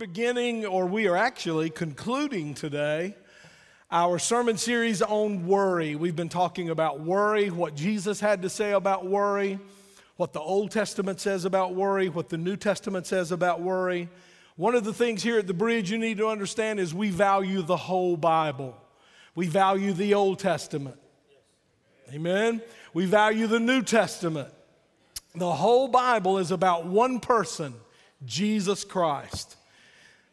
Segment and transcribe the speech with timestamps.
[0.00, 3.14] beginning, or we are actually concluding today,
[3.90, 5.94] our sermon series on worry.
[5.94, 9.58] We've been talking about worry, what Jesus had to say about worry,
[10.16, 14.08] what the Old Testament says about worry, what the New Testament says about worry.
[14.56, 17.60] One of the things here at the bridge you need to understand is we value
[17.60, 18.82] the whole Bible.
[19.34, 20.96] We value the Old Testament.
[22.10, 22.62] Amen.
[22.94, 24.48] We value the New Testament.
[25.34, 27.74] The whole Bible is about one person,
[28.24, 29.58] Jesus Christ.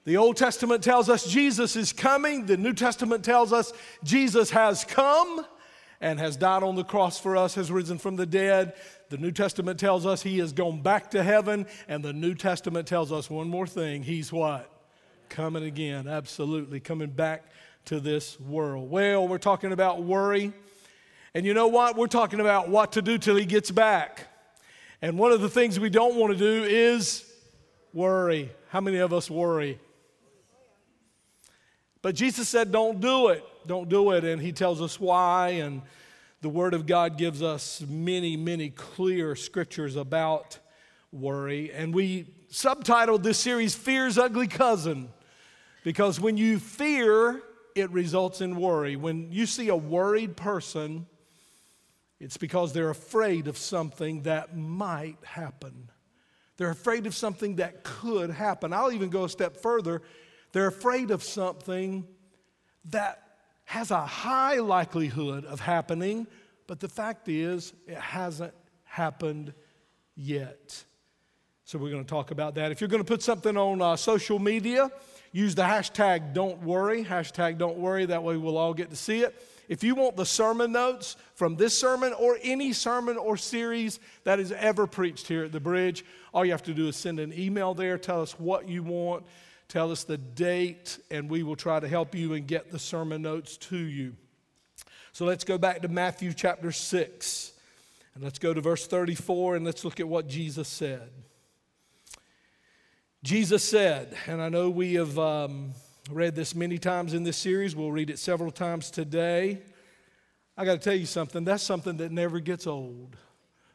[0.08, 2.46] The Old Testament tells us Jesus is coming.
[2.46, 3.74] The New Testament tells us
[4.06, 5.46] Jesus has come
[6.00, 8.72] and has died on the cross for us, has risen from the dead.
[9.10, 11.68] The New Testament tells us he has gone back to heaven.
[11.90, 14.72] And the New Testament tells us one more thing he's what?
[15.28, 17.44] Coming again, absolutely, coming back
[17.88, 18.90] to this world.
[18.90, 20.54] Well, we're talking about worry.
[21.34, 21.98] And you know what?
[21.98, 24.30] We're talking about what to do till he gets back.
[25.02, 27.30] And one of the things we don't want to do is
[27.92, 28.52] worry.
[28.70, 29.82] How many of us worry?
[32.08, 33.44] But Jesus said, don't do it.
[33.66, 34.24] Don't do it.
[34.24, 35.50] And he tells us why.
[35.50, 35.82] And
[36.40, 40.58] the Word of God gives us many, many clear scriptures about
[41.12, 41.70] worry.
[41.74, 45.10] And we subtitled this series Fear's Ugly Cousin
[45.84, 47.42] because when you fear,
[47.76, 48.96] it results in worry.
[48.96, 51.08] When you see a worried person,
[52.22, 55.90] it's because they're afraid of something that might happen.
[56.56, 58.72] They're afraid of something that could happen.
[58.72, 60.02] I'll even go a step further.
[60.52, 62.08] They're afraid of something
[62.86, 63.22] that
[63.66, 66.26] has a high likelihood of happening,
[66.68, 68.54] but the fact is, it hasn't
[68.84, 69.54] happened
[70.16, 70.84] yet.
[71.66, 72.72] So, we're going to talk about that.
[72.72, 74.90] If you're going to put something on uh, social media,
[75.34, 78.06] use the hashtag don't worry, hashtag don't worry.
[78.06, 79.36] That way, we'll all get to see it.
[79.68, 84.40] If you want the sermon notes from this sermon or any sermon or series that
[84.40, 87.34] is ever preached here at the bridge, all you have to do is send an
[87.38, 89.26] email there, tell us what you want,
[89.68, 93.22] tell us the date, and we will try to help you and get the sermon
[93.22, 94.16] notes to you.
[95.12, 97.54] So let's go back to Matthew chapter 6.
[98.18, 101.12] And let's go to verse 34 and let's look at what Jesus said.
[103.24, 105.74] Jesus said, and I know we have um,
[106.10, 109.60] read this many times in this series, we'll read it several times today.
[110.58, 113.18] I got to tell you something, that's something that never gets old,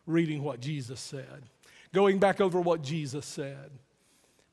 [0.06, 1.44] reading what Jesus said,
[1.92, 3.70] going back over what Jesus said.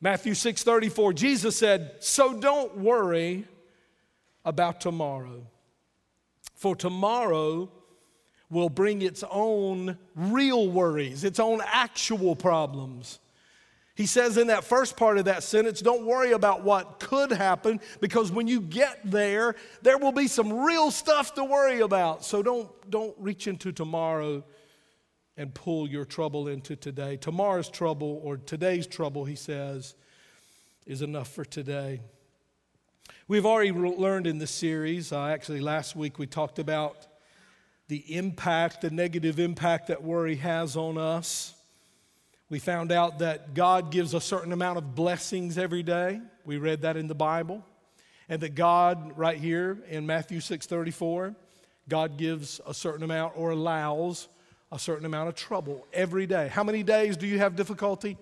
[0.01, 3.47] Matthew 6:34 Jesus said, "So don't worry
[4.45, 5.45] about tomorrow.
[6.55, 7.69] For tomorrow
[8.49, 13.19] will bring its own real worries, its own actual problems."
[13.99, 17.81] He says in that first part of that sentence, don't worry about what could happen
[17.99, 22.23] because when you get there, there will be some real stuff to worry about.
[22.23, 24.41] So don't, don't reach into tomorrow
[25.39, 27.15] and pull your trouble into today.
[27.15, 29.95] Tomorrow's trouble or today's trouble, he says,
[30.85, 32.01] is enough for today.
[33.29, 37.07] We've already learned in this series, uh, actually, last week we talked about
[37.87, 41.53] the impact, the negative impact that worry has on us.
[42.49, 46.19] We found out that God gives a certain amount of blessings every day.
[46.43, 47.63] We read that in the Bible.
[48.27, 51.33] And that God, right here in Matthew 6 34,
[51.87, 54.27] God gives a certain amount or allows
[54.71, 56.47] a certain amount of trouble every day.
[56.47, 58.17] How many days do you have difficulty?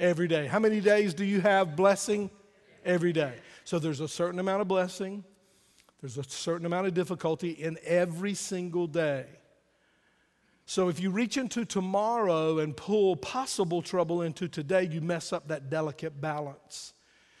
[0.00, 0.46] Every day.
[0.46, 2.30] How many days do you have blessing?
[2.84, 3.34] Every day.
[3.64, 5.24] So there's a certain amount of blessing,
[6.00, 9.26] there's a certain amount of difficulty in every single day.
[10.64, 15.48] So if you reach into tomorrow and pull possible trouble into today, you mess up
[15.48, 16.92] that delicate balance.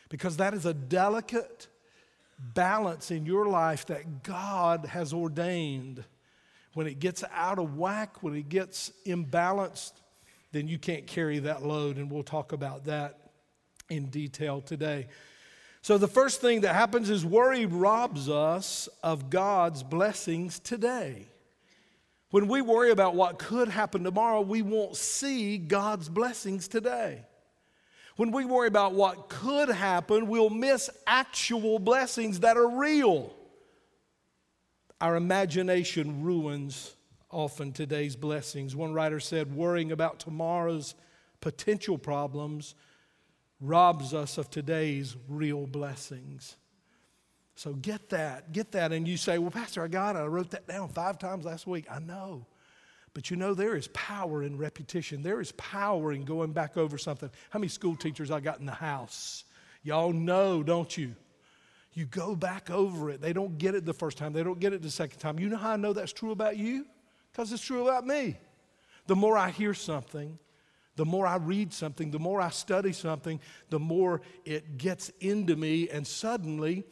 [0.08, 1.68] Because that is a delicate
[2.38, 6.04] balance in your life that God has ordained.
[6.78, 9.94] When it gets out of whack, when it gets imbalanced,
[10.52, 11.96] then you can't carry that load.
[11.96, 13.18] And we'll talk about that
[13.90, 15.08] in detail today.
[15.82, 21.26] So, the first thing that happens is worry robs us of God's blessings today.
[22.30, 27.24] When we worry about what could happen tomorrow, we won't see God's blessings today.
[28.14, 33.34] When we worry about what could happen, we'll miss actual blessings that are real.
[35.00, 36.96] Our imagination ruins
[37.30, 38.74] often today's blessings.
[38.74, 40.94] One writer said, worrying about tomorrow's
[41.40, 42.74] potential problems
[43.60, 46.56] robs us of today's real blessings.
[47.54, 48.92] So get that, get that.
[48.92, 50.20] And you say, Well, Pastor, I got it.
[50.20, 51.86] I wrote that down five times last week.
[51.90, 52.46] I know.
[53.14, 55.22] But you know, there is power in repetition.
[55.22, 57.30] There is power in going back over something.
[57.50, 59.44] How many school teachers I got in the house?
[59.82, 61.16] Y'all know, don't you?
[61.98, 63.20] You go back over it.
[63.20, 65.40] They don't get it the first time, they don't get it the second time.
[65.40, 66.86] You know how I know that's true about you?
[67.32, 68.36] Because it's true about me.
[69.08, 70.38] The more I hear something,
[70.98, 73.38] The more I read something, the more I study something,
[73.70, 76.82] the more it gets into me, and suddenly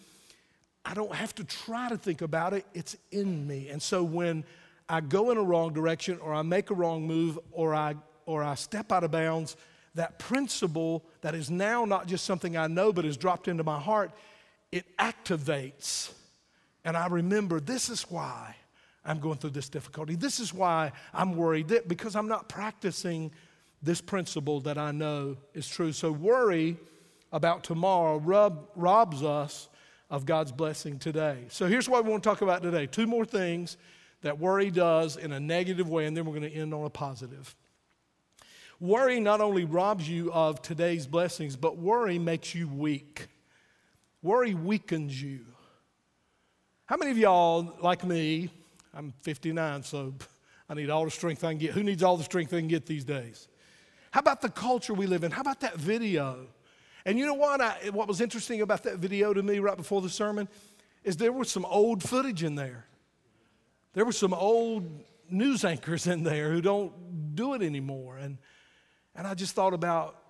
[0.85, 3.69] I don't have to try to think about it, it's in me.
[3.69, 4.45] And so when
[4.89, 8.45] I go in a wrong direction, or I make a wrong move, or I, or
[8.45, 9.57] I step out of bounds,
[9.97, 13.81] that principle that is now not just something I know, but has dropped into my
[13.81, 14.13] heart,
[14.73, 16.11] it activates.
[16.85, 18.55] And I remember this is why
[19.05, 20.17] I'm going through this difficulty.
[20.17, 23.31] This is why I'm worried, that because I'm not practicing
[23.83, 25.93] this principle that I know is true.
[25.93, 26.77] So, worry
[27.33, 29.69] about tomorrow rob, robs us
[30.11, 31.45] of God's blessing today.
[31.49, 33.77] So, here's what we want to talk about today two more things
[34.23, 36.91] that worry does in a negative way, and then we're going to end on a
[36.91, 37.55] positive.
[38.81, 43.29] Worry not only robs you of today's blessings, but worry makes you weak.
[44.27, 45.47] Worry weakens you.
[46.87, 48.51] How many of y'all, like me,
[48.93, 50.15] I'm 59, so
[50.69, 51.71] I need all the strength I can get.
[51.71, 53.47] Who needs all the strength they can get these days?
[54.11, 55.31] How about the culture we live in?
[55.31, 56.49] How about that video?
[57.05, 57.61] And you know what?
[57.61, 60.49] I, what was interesting about that video to me right before the sermon
[61.05, 62.85] is there was some old footage in there.
[63.93, 68.17] There were some old news anchors in there who don't do it anymore.
[68.17, 68.39] And,
[69.15, 70.21] and I just thought about,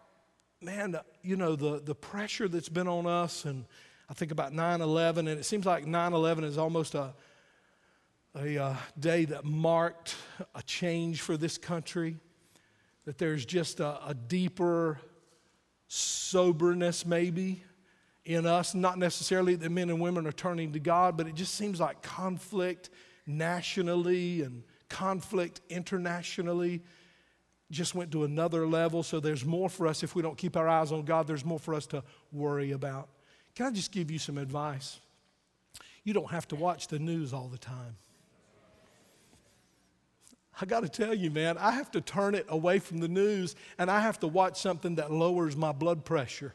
[0.66, 3.44] man, you know, the, the pressure that's been on us.
[3.44, 3.66] And
[4.10, 7.14] I think about 9 11, and it seems like 9 11 is almost a,
[8.34, 10.16] a uh, day that marked
[10.56, 12.16] a change for this country.
[13.04, 14.98] That there's just a, a deeper
[15.86, 17.62] soberness, maybe,
[18.24, 18.74] in us.
[18.74, 22.02] Not necessarily that men and women are turning to God, but it just seems like
[22.02, 22.90] conflict
[23.24, 26.82] nationally and conflict internationally
[27.70, 29.02] just went to another level.
[29.02, 31.58] So there's more for us if we don't keep our eyes on God, there's more
[31.58, 32.02] for us to
[32.32, 33.08] worry about.
[33.54, 35.00] Can I just give you some advice?
[36.04, 37.96] You don't have to watch the news all the time.
[40.60, 43.56] I got to tell you, man, I have to turn it away from the news
[43.78, 46.54] and I have to watch something that lowers my blood pressure.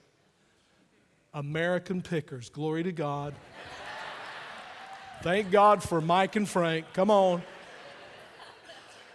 [1.34, 3.36] American Pickers, glory to God.
[5.22, 6.86] Thank God for Mike and Frank.
[6.94, 7.44] Come on.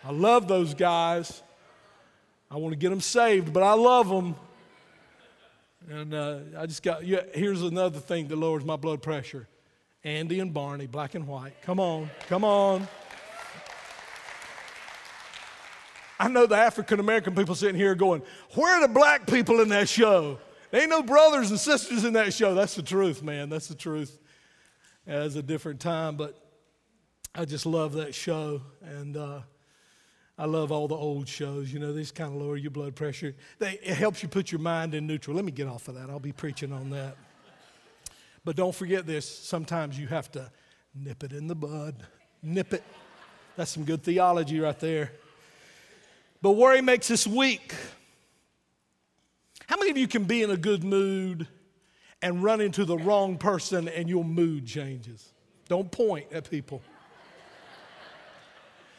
[0.05, 1.43] I love those guys.
[2.51, 4.37] I want to get them saved, but I love them.
[5.89, 9.49] And uh, I just got, yeah, here's another thing that lowers my blood pressure
[10.05, 11.61] Andy and Barney, black and white.
[11.63, 12.87] Come on, come on.
[16.19, 18.23] I know the African American people sitting here going,
[18.55, 20.39] Where are the black people in that show?
[20.71, 22.55] There ain't no brothers and sisters in that show.
[22.55, 23.49] That's the truth, man.
[23.49, 24.19] That's the truth
[25.07, 26.41] as a different time, but
[27.35, 28.63] I just love that show.
[28.83, 29.41] And uh,
[30.39, 31.73] I love all the old shows.
[31.73, 33.35] You know, these kind of lower your blood pressure.
[33.59, 35.35] They, it helps you put your mind in neutral.
[35.37, 36.11] Let me get off of that.
[36.11, 37.17] I'll be preaching on that.
[38.45, 40.51] But don't forget this sometimes you have to
[40.95, 41.97] nip it in the bud.
[42.43, 42.85] Nip it.
[43.57, 45.13] That's some good theology right there.
[46.43, 47.75] But worry makes us weak.
[49.67, 51.49] How many of you can be in a good mood
[52.23, 55.33] and run into the wrong person and your mood changes.
[55.69, 56.83] Don't point at people.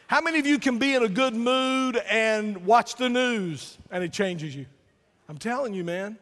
[0.08, 4.02] How many of you can be in a good mood and watch the news and
[4.02, 4.64] it changes you?
[5.28, 6.16] I'm telling you, man,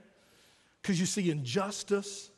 [0.83, 2.31] because you see injustice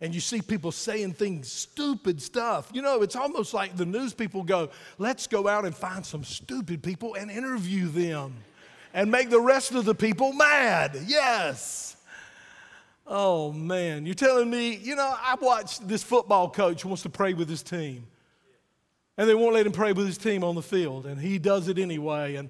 [0.00, 2.68] and you see people saying things, stupid stuff.
[2.72, 6.24] You know, it's almost like the news people go, let's go out and find some
[6.24, 8.34] stupid people and interview them
[8.92, 10.98] and make the rest of the people mad.
[11.06, 11.96] Yes.
[13.06, 17.34] Oh man, you're telling me, you know, I watched this football coach wants to pray
[17.34, 18.04] with his team.
[19.18, 21.66] And they won't let him pray with his team on the field, and he does
[21.66, 22.36] it anyway.
[22.36, 22.48] And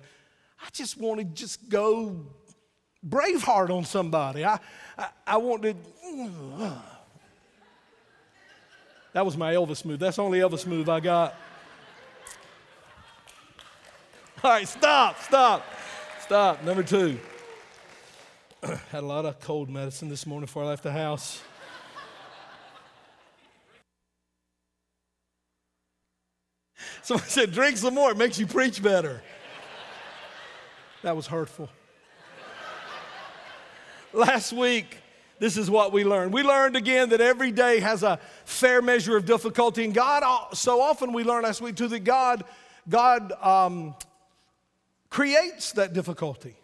[0.60, 2.26] I just want to just go
[3.04, 4.44] braveheart on somebody.
[4.44, 4.60] I,
[4.98, 5.75] I, I want to.
[9.14, 9.98] That was my Elvis move.
[9.98, 11.34] That's the only Elvis move I got.
[14.44, 15.64] All right, stop, stop,
[16.20, 16.62] stop.
[16.62, 17.18] Number two.
[18.62, 21.40] Had a lot of cold medicine this morning before I left the house.
[27.02, 29.23] Someone said, drink some more, it makes you preach better.
[31.02, 31.68] That was hurtful.
[34.12, 34.99] Last week,
[35.38, 36.33] this is what we learned.
[36.33, 40.25] We learned again that every day has a fair measure of difficulty, and God.
[40.54, 42.45] So often we learned last week too that God,
[42.88, 43.95] God um,
[45.11, 46.57] creates that difficulty.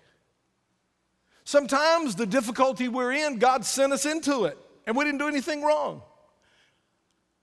[1.44, 5.62] Sometimes the difficulty we're in, God sent us into it, and we didn't do anything
[5.62, 6.02] wrong.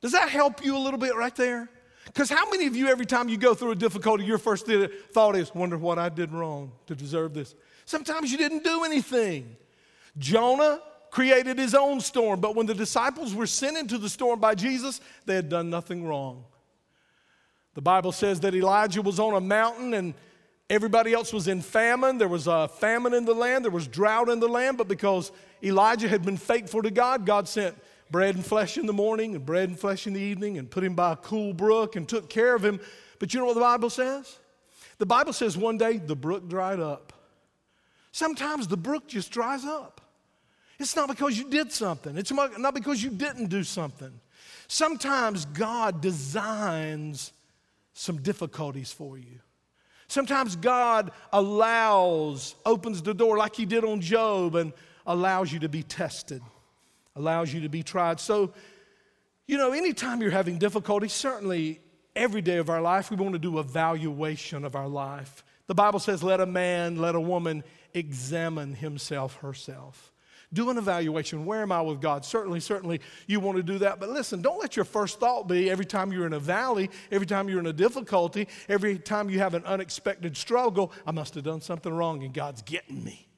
[0.01, 1.69] Does that help you a little bit right there?
[2.11, 4.67] Because how many of you, every time you go through a difficulty, your first
[5.13, 7.55] thought is, wonder what I did wrong to deserve this?
[7.85, 9.55] Sometimes you didn't do anything.
[10.17, 14.55] Jonah created his own storm, but when the disciples were sent into the storm by
[14.55, 16.43] Jesus, they had done nothing wrong.
[17.75, 20.13] The Bible says that Elijah was on a mountain and
[20.71, 22.17] Everybody else was in famine.
[22.17, 23.65] There was a famine in the land.
[23.65, 24.77] There was drought in the land.
[24.77, 27.75] But because Elijah had been faithful to God, God sent
[28.11, 30.83] bread and flesh in the morning and bread and flesh in the evening and put
[30.83, 32.79] him by a cool brook and took care of him.
[33.19, 34.37] But you know what the Bible says?
[34.97, 37.13] The Bible says one day the brook dried up.
[38.11, 40.01] Sometimes the brook just dries up.
[40.77, 44.11] It's not because you did something, it's not because you didn't do something.
[44.67, 47.33] Sometimes God designs
[47.93, 49.39] some difficulties for you.
[50.07, 54.73] Sometimes God allows, opens the door like He did on Job and
[55.05, 56.41] allows you to be tested,
[57.15, 58.19] allows you to be tried.
[58.19, 58.53] So,
[59.47, 61.81] you know, anytime you're having difficulty, certainly
[62.15, 65.43] every day of our life, we want to do evaluation of our life.
[65.67, 67.63] The Bible says, let a man, let a woman
[67.93, 70.11] examine himself, herself.
[70.53, 71.45] Do an evaluation.
[71.45, 72.25] Where am I with God?
[72.25, 74.01] Certainly, certainly you want to do that.
[74.01, 77.25] But listen, don't let your first thought be every time you're in a valley, every
[77.25, 81.45] time you're in a difficulty, every time you have an unexpected struggle, I must have
[81.45, 83.29] done something wrong and God's getting me.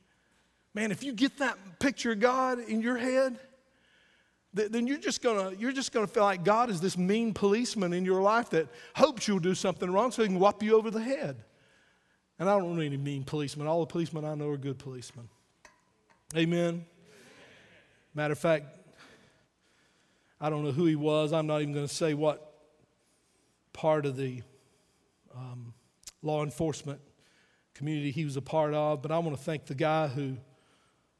[0.73, 3.37] Man, if you get that picture of God in your head,
[4.53, 8.05] then you're just gonna you're just gonna feel like God is this mean policeman in
[8.05, 11.01] your life that hopes you'll do something wrong so he can whop you over the
[11.01, 11.43] head.
[12.39, 13.67] And I don't know any mean policemen.
[13.67, 15.29] All the policemen I know are good policemen.
[16.35, 16.85] Amen.
[18.13, 18.65] Matter of fact,
[20.41, 21.31] I don't know who he was.
[21.31, 22.53] I'm not even going to say what
[23.71, 24.41] part of the
[25.35, 25.73] um,
[26.21, 26.99] law enforcement
[27.73, 30.37] community he was a part of, but I want to thank the guy who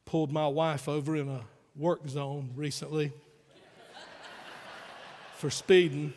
[0.05, 1.41] pulled my wife over in a
[1.75, 3.11] work zone recently
[5.35, 6.13] for speeding.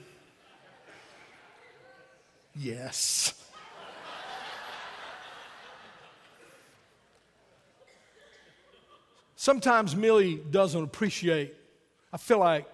[2.55, 3.35] Yes.
[9.37, 11.55] Sometimes Millie doesn't appreciate,
[12.13, 12.67] I feel like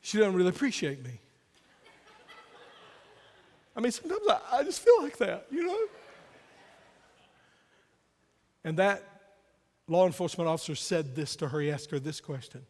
[0.00, 1.18] she doesn't really appreciate me.
[3.76, 5.78] I mean, sometimes I, I just feel like that, you know?
[8.64, 9.13] And that
[9.88, 11.60] law enforcement officer said this to her.
[11.60, 12.62] He asked her this question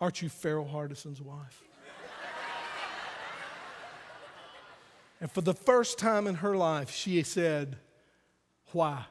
[0.00, 1.62] Aren't you Farrell Hardison's wife?
[5.20, 7.76] and for the first time in her life, she said,
[8.72, 9.04] Why?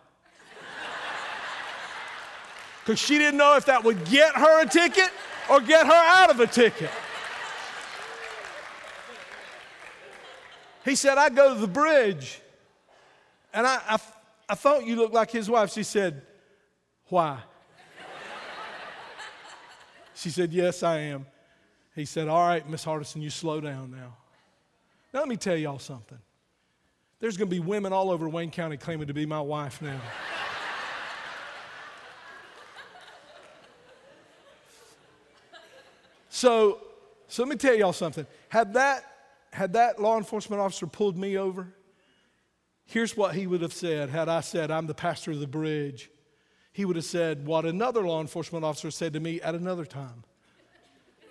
[2.84, 5.10] because she didn't know if that would get her a ticket
[5.50, 6.92] or get her out of a ticket.
[10.84, 12.40] He said, I go to the bridge.
[13.52, 13.98] And I, I,
[14.50, 15.72] I thought you looked like his wife.
[15.72, 16.22] She said,
[17.08, 17.40] Why?
[20.16, 21.26] She said, Yes, I am.
[21.94, 24.16] He said, All right, Miss Hardison, you slow down now.
[25.14, 26.18] Now, let me tell y'all something.
[27.20, 30.02] There's going to be women all over Wayne County claiming to be my wife now.
[36.30, 36.82] So,
[37.30, 38.28] so let me tell y'all something.
[38.50, 39.06] Had that,
[39.54, 41.74] had that law enforcement officer pulled me over,
[42.86, 46.10] here's what he would have said had I said, I'm the pastor of the bridge.
[46.76, 50.26] He would have said what another law enforcement officer said to me at another time.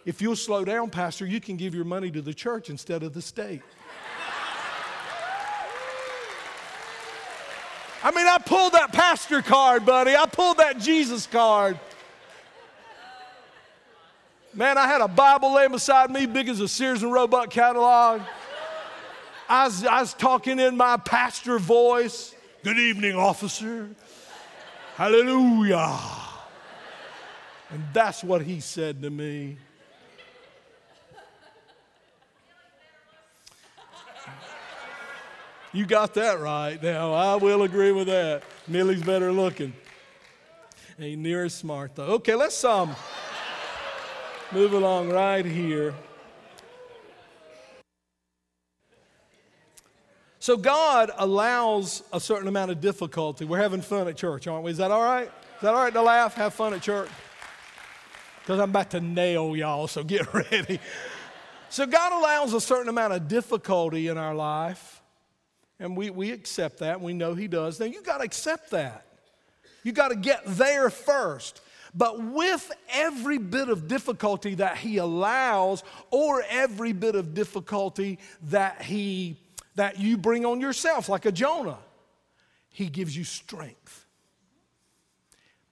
[0.07, 3.13] If you'll slow down, Pastor, you can give your money to the church instead of
[3.13, 3.61] the state.
[8.03, 10.17] I mean, I pulled that pastor card, buddy.
[10.17, 11.79] I pulled that Jesus card.
[14.55, 18.23] Man, I had a Bible laying beside me, big as a Sears and Roebuck catalog.
[19.47, 22.35] I was, I was talking in my pastor voice.
[22.63, 23.91] Good evening, officer.
[24.95, 25.99] Hallelujah.
[27.71, 29.57] And that's what he said to me.
[35.73, 37.13] You got that right now.
[37.13, 38.45] I will agree with that.
[38.69, 39.73] Millie's better looking.
[41.01, 42.05] Ain't near as smart though.
[42.05, 42.95] Okay, let's um
[44.53, 45.93] move along right here.
[50.45, 53.47] So God allows a certain amount of difficulty.
[53.47, 54.73] We're having fun at church, aren't we?
[54.73, 55.29] Is that all right?
[55.29, 57.09] Is that all right to laugh, have fun at church?
[58.41, 60.81] Because I'm about to nail y'all, so get ready.
[61.71, 65.01] So God allows a certain amount of difficulty in our life,
[65.81, 67.01] and we, we accept that.
[67.01, 67.81] We know He does.
[67.81, 69.07] Now you got to accept that.
[69.83, 71.63] You got to get there first.
[71.95, 78.83] But with every bit of difficulty that he allows, or every bit of difficulty that
[78.83, 79.39] he
[79.75, 81.79] that you bring on yourself, like a Jonah,
[82.69, 84.07] he gives you strength.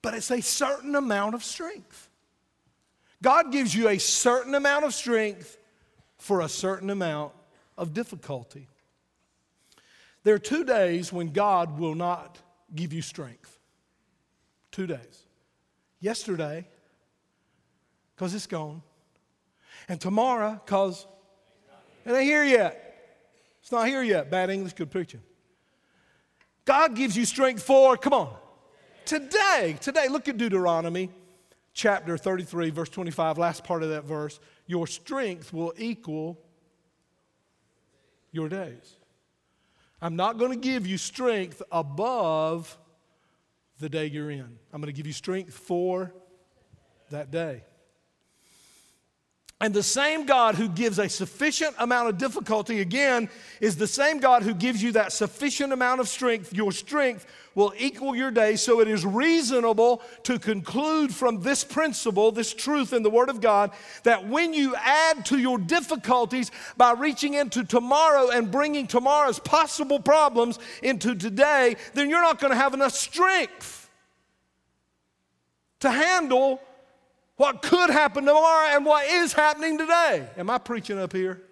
[0.02, 2.08] But it's a certain amount of strength.
[3.22, 5.56] God gives you a certain amount of strength
[6.18, 7.32] for a certain amount
[7.78, 8.68] of difficulty.
[10.24, 12.38] There are two days when God will not
[12.74, 13.58] give you strength.
[14.70, 15.26] Two days
[16.00, 16.66] yesterday
[18.14, 18.82] because it's gone,
[19.88, 21.06] and tomorrow because
[22.04, 22.91] it ain't here yet.
[23.62, 24.30] It's not here yet.
[24.30, 25.20] Bad English, good preaching.
[26.64, 28.36] God gives you strength for, come on,
[29.04, 29.76] today.
[29.80, 31.10] Today, look at Deuteronomy
[31.72, 34.38] chapter 33, verse 25, last part of that verse.
[34.66, 36.38] Your strength will equal
[38.30, 38.96] your days.
[40.00, 42.76] I'm not going to give you strength above
[43.78, 44.58] the day you're in.
[44.72, 46.12] I'm going to give you strength for
[47.10, 47.62] that day.
[49.62, 53.28] And the same God who gives a sufficient amount of difficulty, again,
[53.60, 56.52] is the same God who gives you that sufficient amount of strength.
[56.52, 58.56] Your strength will equal your day.
[58.56, 63.40] So it is reasonable to conclude from this principle, this truth in the Word of
[63.40, 63.70] God,
[64.02, 70.00] that when you add to your difficulties by reaching into tomorrow and bringing tomorrow's possible
[70.00, 73.88] problems into today, then you're not going to have enough strength
[75.78, 76.60] to handle
[77.36, 80.28] what could happen tomorrow and what is happening today.
[80.36, 81.42] Am I preaching up here?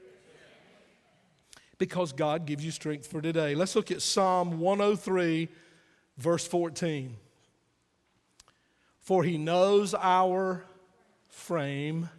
[1.78, 3.54] Because God gives you strength for today.
[3.54, 5.48] Let's look at Psalm 103,
[6.18, 7.16] verse 14.
[9.00, 10.64] For he knows our
[11.28, 12.10] frame,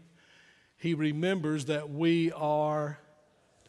[0.77, 2.98] he remembers that we are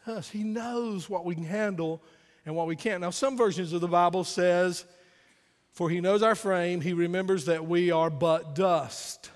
[0.07, 0.29] us.
[0.29, 2.01] He knows what we can handle
[2.45, 3.01] and what we can't.
[3.01, 4.85] Now, some versions of the Bible says,
[5.71, 9.29] For he knows our frame, he remembers that we are but dust.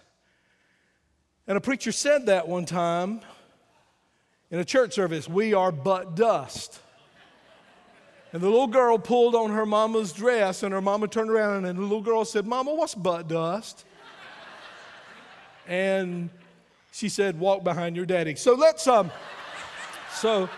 [1.47, 3.21] And a preacher said that one time
[4.51, 6.79] in a church service we are but dust.
[8.33, 11.79] And the little girl pulled on her mama's dress, and her mama turned around, and
[11.79, 13.85] the little girl said, Mama, what's butt dust?
[15.65, 16.29] and
[16.91, 18.35] she said, Walk behind your daddy.
[18.35, 19.11] So let's, um,
[20.11, 20.49] so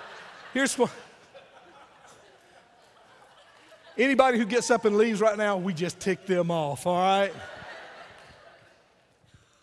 [0.54, 0.90] here's what.
[3.96, 7.34] Anybody who gets up and leaves right now, we just tick them off, all right?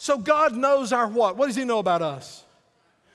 [0.06, 1.36] So God knows our what?
[1.36, 2.44] What does He know about us?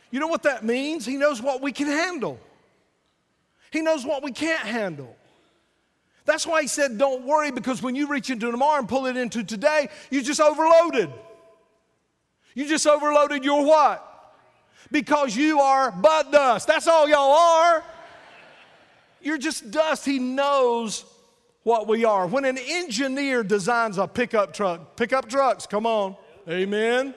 [0.10, 1.06] You know what that means?
[1.06, 2.38] He knows what we can handle.
[3.72, 5.16] He knows what we can't handle.
[6.26, 9.16] That's why he said, Don't worry, because when you reach into tomorrow and pull it
[9.16, 11.10] into today, you just overloaded.
[12.56, 14.06] You just overloaded your what?
[14.92, 16.68] Because you are but dust.
[16.68, 17.86] That's all y'all are.
[19.22, 20.04] You're just dust.
[20.04, 21.06] He knows
[21.64, 22.28] what we are.
[22.28, 26.18] When an engineer designs a pickup truck, pickup trucks, come on.
[26.52, 27.14] Amen.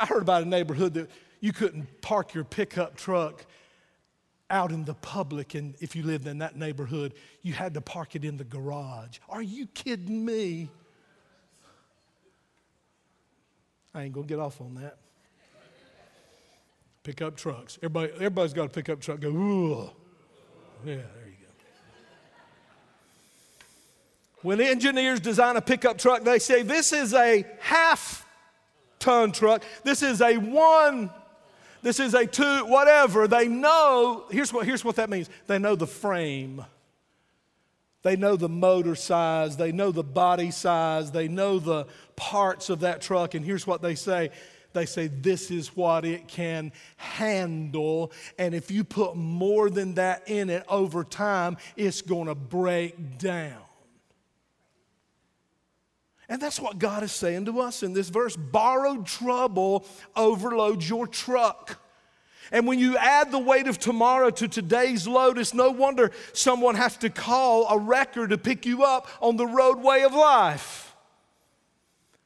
[0.00, 1.08] I heard about a neighborhood that
[1.40, 3.46] you couldn't park your pickup truck
[4.50, 8.16] out in the public, and if you lived in that neighborhood, you had to park
[8.16, 9.18] it in the garage.
[9.28, 10.68] Are you kidding me?
[13.94, 14.98] I ain't gonna get off on that.
[17.04, 17.78] Pickup trucks.
[17.78, 19.20] Everybody, everybody's got a pickup truck.
[19.20, 19.90] Go, ooh.
[20.84, 20.96] Yeah,
[24.42, 28.26] When engineers design a pickup truck, they say this is a half
[28.98, 31.10] ton truck, this is a one,
[31.82, 33.28] this is a two, whatever.
[33.28, 36.64] They know, here's what, here's what that means they know the frame.
[38.02, 42.80] They know the motor size, they know the body size, they know the parts of
[42.80, 44.30] that truck, and here's what they say
[44.76, 48.12] they say this is what it can handle.
[48.38, 53.18] And if you put more than that in it over time, it's going to break
[53.18, 53.65] down.
[56.28, 58.36] And that's what God is saying to us in this verse.
[58.36, 59.86] Borrowed trouble
[60.16, 61.80] overloads your truck.
[62.52, 66.74] And when you add the weight of tomorrow to today's load, it's no wonder someone
[66.76, 70.94] has to call a wrecker to pick you up on the roadway of life.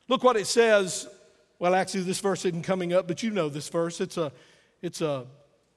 [0.08, 1.08] Look what it says.
[1.58, 4.00] Well, actually, this verse isn't coming up, but you know this verse.
[4.00, 4.32] It's a,
[4.82, 5.26] it's a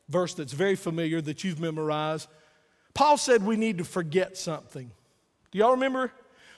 [0.09, 2.27] verse that's very familiar that you've memorized.
[2.93, 4.91] Paul said we need to forget something.
[5.51, 6.11] Do y'all remember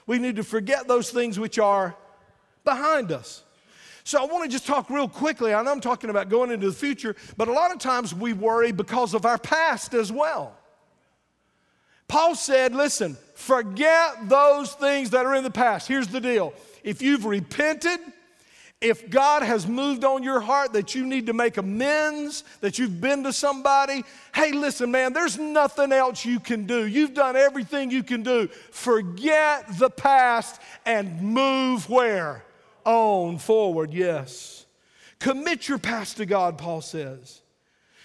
[0.06, 1.96] we need to forget those things which are
[2.64, 3.42] behind us.
[4.04, 5.52] So I want to just talk real quickly.
[5.52, 8.32] I know I'm talking about going into the future, but a lot of times we
[8.32, 10.56] worry because of our past as well.
[12.06, 15.88] Paul said, listen, forget those things that are in the past.
[15.88, 17.98] Here's the deal if you've repented,
[18.88, 23.00] if God has moved on your heart that you need to make amends, that you've
[23.00, 26.86] been to somebody, hey, listen, man, there's nothing else you can do.
[26.86, 28.48] You've done everything you can do.
[28.70, 32.44] Forget the past and move where?
[32.84, 34.66] On forward, yes.
[35.18, 37.42] Commit your past to God, Paul says.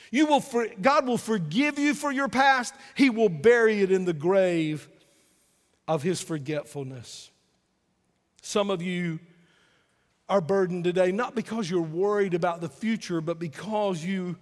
[0.10, 4.06] You will for, God will forgive you for your past, He will bury it in
[4.06, 4.90] the grave
[5.88, 7.30] of His forgetfulness.
[8.42, 9.20] Some of you
[10.32, 14.38] are burdened today, not because you're worried about the future, but because you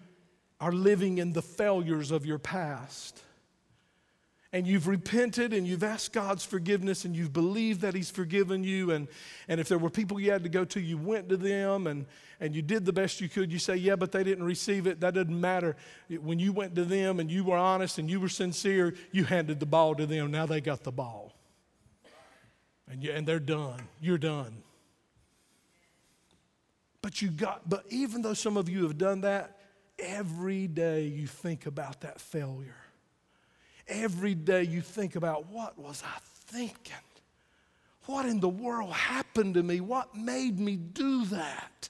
[0.61, 3.23] are living in the failures of your past.
[4.51, 8.91] and you've repented and you've asked God's forgiveness and you've believed that He's forgiven you,
[8.91, 9.07] and,
[9.47, 12.05] and if there were people you had to go to, you went to them and,
[12.39, 14.99] and you did the best you could, you say, Yeah, but they didn't receive it.
[14.99, 15.75] That doesn't matter.
[16.21, 19.59] When you went to them and you were honest and you were sincere, you handed
[19.59, 20.29] the ball to them.
[20.29, 21.33] Now they got the ball.
[22.87, 23.81] And, you, and they're done.
[23.99, 24.63] You're done.
[27.01, 29.57] But you got, but even though some of you have done that,
[29.97, 32.75] every day you think about that failure
[33.89, 36.95] every day you think about what was I thinking?
[38.05, 39.81] What in the world happened to me?
[39.81, 41.89] What made me do that?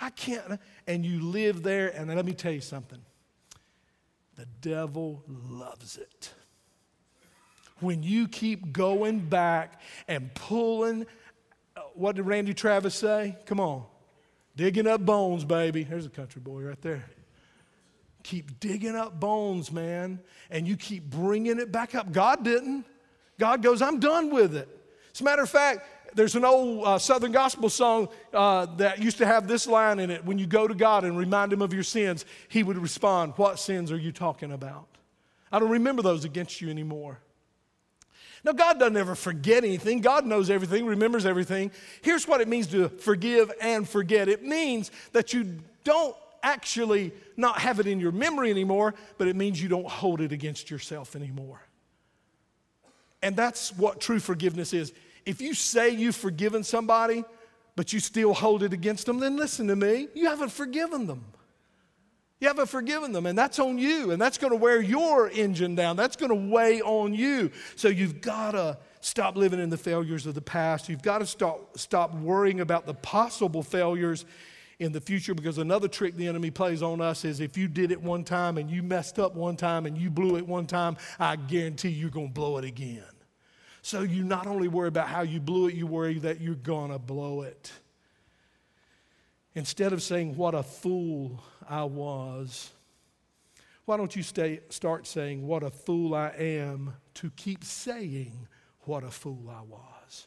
[0.00, 0.60] I can't.
[0.86, 3.00] And you live there, and let me tell you something
[4.36, 6.30] the devil loves it.
[7.80, 11.06] When you keep going back and pulling,
[11.74, 13.36] uh, what did Randy Travis say?
[13.46, 13.84] Come on.
[14.56, 15.84] Digging up bones, baby.
[15.84, 17.04] There's a country boy right there
[18.26, 20.18] keep digging up bones, man,
[20.50, 22.10] and you keep bringing it back up.
[22.10, 22.84] God didn't.
[23.38, 24.68] God goes, I'm done with it.
[25.14, 29.18] As a matter of fact, there's an old uh, Southern gospel song uh, that used
[29.18, 30.24] to have this line in it.
[30.24, 33.60] When you go to God and remind Him of your sins, He would respond, What
[33.60, 34.88] sins are you talking about?
[35.52, 37.20] I don't remember those against you anymore.
[38.46, 40.00] Now, God doesn't ever forget anything.
[40.00, 41.72] God knows everything, remembers everything.
[42.00, 47.58] Here's what it means to forgive and forget it means that you don't actually not
[47.58, 51.16] have it in your memory anymore, but it means you don't hold it against yourself
[51.16, 51.60] anymore.
[53.20, 54.92] And that's what true forgiveness is.
[55.24, 57.24] If you say you've forgiven somebody,
[57.74, 61.24] but you still hold it against them, then listen to me, you haven't forgiven them.
[62.38, 65.74] You haven't forgiven them, and that's on you, and that's going to wear your engine
[65.74, 65.96] down.
[65.96, 67.50] That's going to weigh on you.
[67.76, 70.88] So you've got to stop living in the failures of the past.
[70.88, 74.26] You've got to stop, stop worrying about the possible failures
[74.78, 77.90] in the future because another trick the enemy plays on us is if you did
[77.90, 80.98] it one time and you messed up one time and you blew it one time,
[81.18, 83.04] I guarantee you're going to blow it again.
[83.80, 86.90] So you not only worry about how you blew it, you worry that you're going
[86.90, 87.72] to blow it.
[89.54, 92.70] Instead of saying, What a fool I was,
[93.84, 98.48] why don't you stay, start saying, What a fool I am, to keep saying,
[98.82, 100.26] What a fool I was?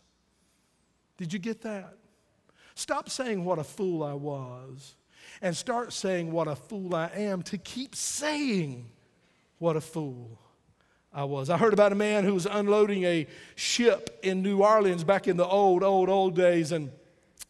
[1.18, 1.98] Did you get that?
[2.76, 4.96] Stop saying what a fool I was
[5.42, 8.90] and start saying what a fool I am to keep saying
[9.58, 10.40] what a fool
[11.14, 11.50] I was.
[11.50, 15.36] I heard about a man who was unloading a ship in New Orleans back in
[15.36, 16.90] the old, old, old days, and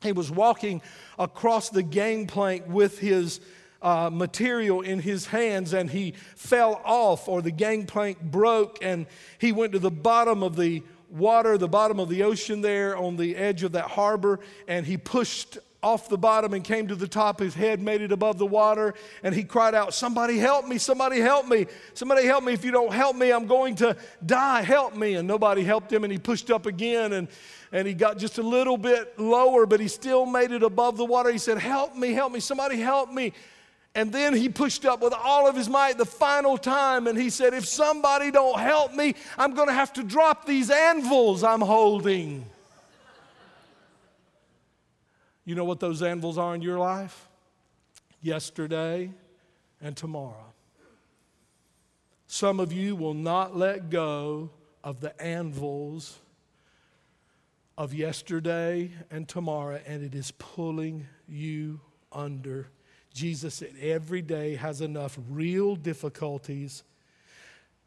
[0.02, 0.82] he was walking
[1.20, 3.40] across the gangplank with his
[3.82, 9.06] uh, material in his hands and he fell off, or the gangplank broke, and
[9.38, 13.18] he went to the bottom of the water, the bottom of the ocean there on
[13.18, 17.08] the edge of that harbor, and he pushed off the bottom and came to the
[17.08, 17.40] top.
[17.40, 20.78] His head made it above the water, and he cried out, Somebody help me!
[20.78, 21.68] Somebody help me!
[21.94, 22.54] Somebody help me!
[22.54, 24.62] If you don't help me, I'm going to die.
[24.62, 25.16] Help me!
[25.16, 27.28] And nobody helped him, and he pushed up again, and,
[27.72, 31.06] and he got just a little bit lower, but he still made it above the
[31.06, 31.32] water.
[31.32, 32.14] He said, Help me!
[32.14, 32.40] Help me!
[32.42, 33.34] Somebody help me!
[34.00, 37.30] And then he pushed up with all of his might the final time and he
[37.30, 41.60] said, If somebody don't help me, I'm going to have to drop these anvils I'm
[41.60, 42.46] holding.
[45.44, 47.28] You know what those anvils are in your life?
[48.22, 49.12] Yesterday
[49.82, 50.54] and tomorrow.
[52.28, 54.50] Some of you will not let go
[54.82, 56.20] of the anvils
[57.78, 61.82] of yesterday and tomorrow, and it is pulling you
[62.14, 62.70] under
[63.14, 66.84] Jesus said every day has enough real difficulties.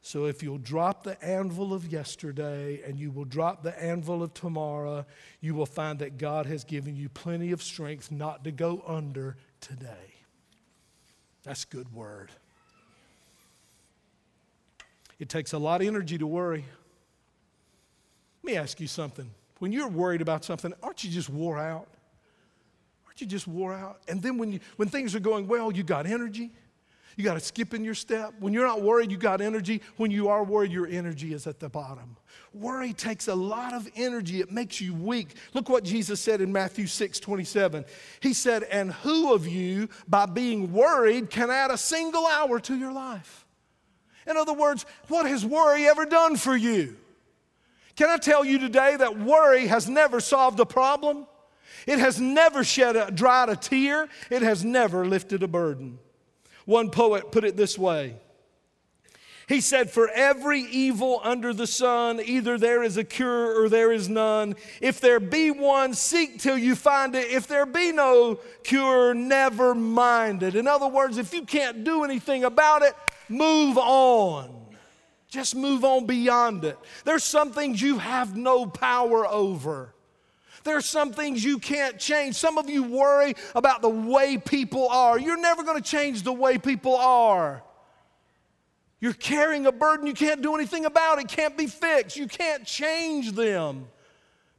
[0.03, 4.35] So if you'll drop the anvil of yesterday and you will drop the anvil of
[4.35, 5.07] tomorrow,
[5.41, 9.37] you will find that God has given you plenty of strength not to go under
[9.61, 10.15] today.
[11.45, 12.33] That's good word.
[15.21, 16.65] It takes a lot of energy to worry.
[18.43, 19.31] Let me ask you something.
[19.61, 21.87] When you're worried about something, aren't you just wore out?
[23.13, 24.01] Aren't you just wore out?
[24.09, 26.51] And then when, you, when things are going well, you got energy.
[27.15, 28.33] You got to skip in your step.
[28.41, 29.83] When you're not worried, you got energy.
[29.99, 32.17] When you are worried, your energy is at the bottom.
[32.55, 34.41] Worry takes a lot of energy.
[34.41, 35.35] It makes you weak.
[35.53, 37.85] Look what Jesus said in Matthew 6 27.
[38.21, 42.75] He said, And who of you, by being worried, can add a single hour to
[42.75, 43.45] your life?
[44.27, 46.97] In other words, what has worry ever done for you?
[47.95, 51.27] Can I tell you today that worry has never solved a problem?
[51.87, 54.09] It has never shed a, dried a tear.
[54.31, 55.99] It has never lifted a burden.
[56.65, 58.17] One poet put it this way
[59.49, 63.93] He said, For every evil under the sun, either there is a cure or there
[63.93, 64.55] is none.
[64.81, 67.31] If there be one, seek till you find it.
[67.31, 70.55] If there be no cure, never mind it.
[70.55, 72.95] In other words, if you can't do anything about it,
[73.29, 74.63] move on.
[75.29, 76.79] Just move on beyond it.
[77.05, 79.92] There's some things you have no power over.
[80.65, 82.37] There's some things you can't change.
[82.37, 85.19] Some of you worry about the way people are.
[85.19, 87.63] You're never going to change the way people are.
[89.01, 91.19] You're carrying a burden you can't do anything about.
[91.19, 92.17] It can't be fixed.
[92.17, 93.87] You can't change them.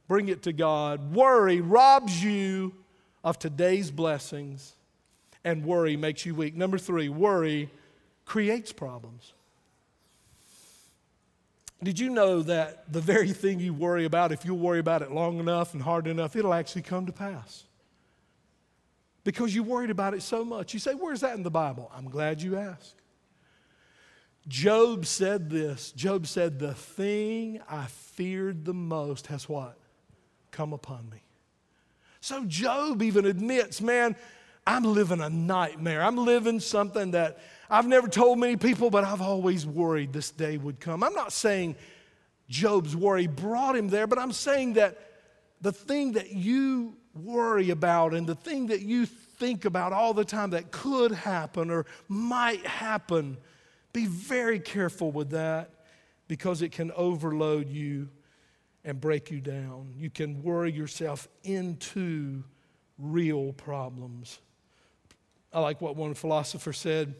[0.08, 1.14] Bring it to God.
[1.14, 2.74] Worry robs you
[3.22, 4.74] of today's blessings,
[5.44, 6.54] and worry makes you weak.
[6.54, 7.70] Number three, worry
[8.26, 9.33] creates problems.
[11.84, 15.12] Did you know that the very thing you worry about, if you worry about it
[15.12, 17.64] long enough and hard enough, it'll actually come to pass?
[19.22, 20.74] Because you worried about it so much.
[20.74, 21.90] You say, Where's that in the Bible?
[21.94, 22.96] I'm glad you asked.
[24.48, 29.78] Job said this Job said, The thing I feared the most has what?
[30.50, 31.22] Come upon me.
[32.20, 34.16] So Job even admits, man,
[34.66, 36.02] I'm living a nightmare.
[36.02, 37.38] I'm living something that
[37.74, 41.02] I've never told many people, but I've always worried this day would come.
[41.02, 41.74] I'm not saying
[42.48, 44.96] Job's worry brought him there, but I'm saying that
[45.60, 50.24] the thing that you worry about and the thing that you think about all the
[50.24, 53.38] time that could happen or might happen,
[53.92, 55.70] be very careful with that
[56.28, 58.08] because it can overload you
[58.84, 59.94] and break you down.
[59.98, 62.44] You can worry yourself into
[63.00, 64.38] real problems.
[65.52, 67.16] I like what one philosopher said.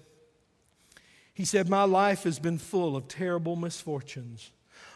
[1.34, 4.52] He said, My life has been full of terrible misfortunes,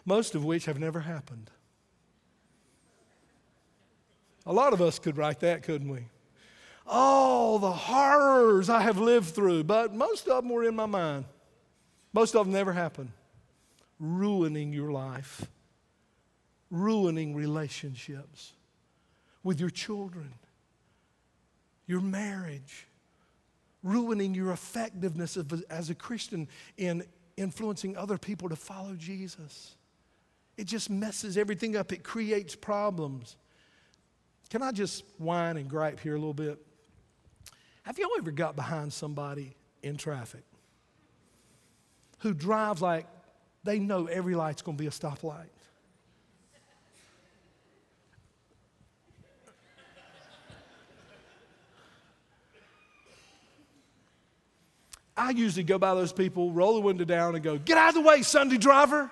[0.07, 1.51] most of which have never happened.
[4.47, 6.07] A lot of us could write that, couldn't we?
[6.87, 11.27] Oh, the horrors I have lived through, but most of them were in my mind.
[12.15, 13.11] Most of them never happened.
[14.01, 15.45] Ruining your life,
[16.71, 18.53] ruining relationships
[19.43, 20.33] with your children,
[21.87, 22.88] your marriage,
[23.83, 27.05] ruining your effectiveness of, as a Christian in
[27.37, 29.77] influencing other people to follow Jesus.
[30.57, 33.37] It just messes everything up, it creates problems.
[34.51, 36.59] Can I just whine and gripe here a little bit?
[37.83, 40.43] Have y'all ever got behind somebody in traffic
[42.21, 43.07] who drives like
[43.63, 45.49] they know every light's going to be a stoplight?
[55.19, 57.95] I usually go by those people, roll the window down, and go, Get out of
[57.97, 59.03] the way, Sunday driver.
[59.03, 59.11] Of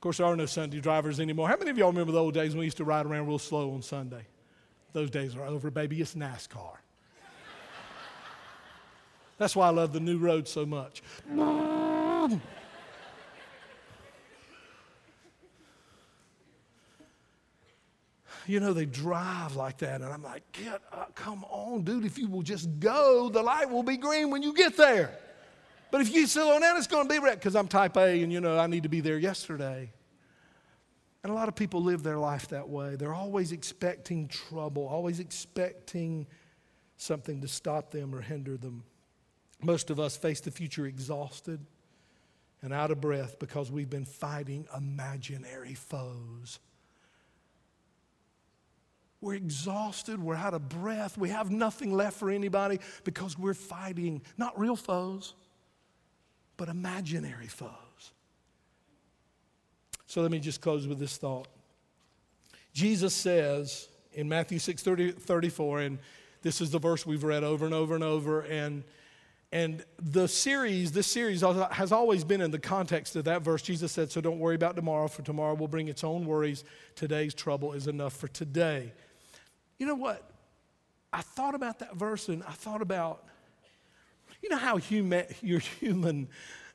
[0.00, 1.48] course, there are no Sunday drivers anymore.
[1.48, 3.38] How many of y'all remember the old days when we used to ride around real
[3.38, 4.26] slow on Sunday?
[4.92, 6.00] Those days are over, baby.
[6.00, 6.74] It's NASCAR.
[9.38, 11.02] That's why I love the new road so much.
[18.46, 20.00] You know, they drive like that.
[20.00, 22.04] And I'm like, get up, come on, dude.
[22.04, 25.16] If you will just go, the light will be green when you get there.
[25.90, 28.32] But if you slow down, it's going to be red because I'm type A and,
[28.32, 29.92] you know, I need to be there yesterday.
[31.22, 32.96] And a lot of people live their life that way.
[32.96, 36.26] They're always expecting trouble, always expecting
[36.96, 38.84] something to stop them or hinder them.
[39.60, 41.64] Most of us face the future exhausted
[42.62, 46.58] and out of breath because we've been fighting imaginary foes.
[49.22, 50.20] We're exhausted.
[50.22, 51.16] We're out of breath.
[51.16, 55.34] We have nothing left for anybody because we're fighting not real foes,
[56.56, 57.70] but imaginary foes.
[60.06, 61.46] So let me just close with this thought.
[62.74, 65.98] Jesus says in Matthew 6 30, 34, and
[66.42, 68.82] this is the verse we've read over and over and over, and
[69.52, 73.60] and the series, this series has always been in the context of that verse.
[73.60, 76.64] Jesus said, So don't worry about tomorrow, for tomorrow will bring its own worries.
[76.96, 78.94] Today's trouble is enough for today.
[79.82, 80.22] You know what?
[81.12, 83.24] I thought about that verse and I thought about,
[84.40, 86.28] you know how human, your human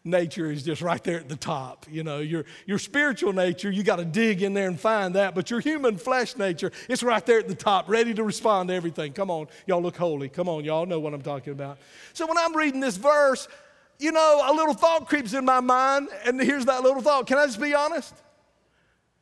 [0.03, 1.85] nature is just right there at the top.
[1.89, 5.35] You know, your, your spiritual nature, you got to dig in there and find that.
[5.35, 8.75] But your human flesh nature, it's right there at the top, ready to respond to
[8.75, 9.13] everything.
[9.13, 10.27] Come on, y'all look holy.
[10.27, 11.77] Come on, y'all know what I'm talking about.
[12.11, 13.47] So when I'm reading this verse,
[13.99, 17.25] you know, a little thought creeps in my mind, and here's that little thought.
[17.25, 18.13] Can I just be honest?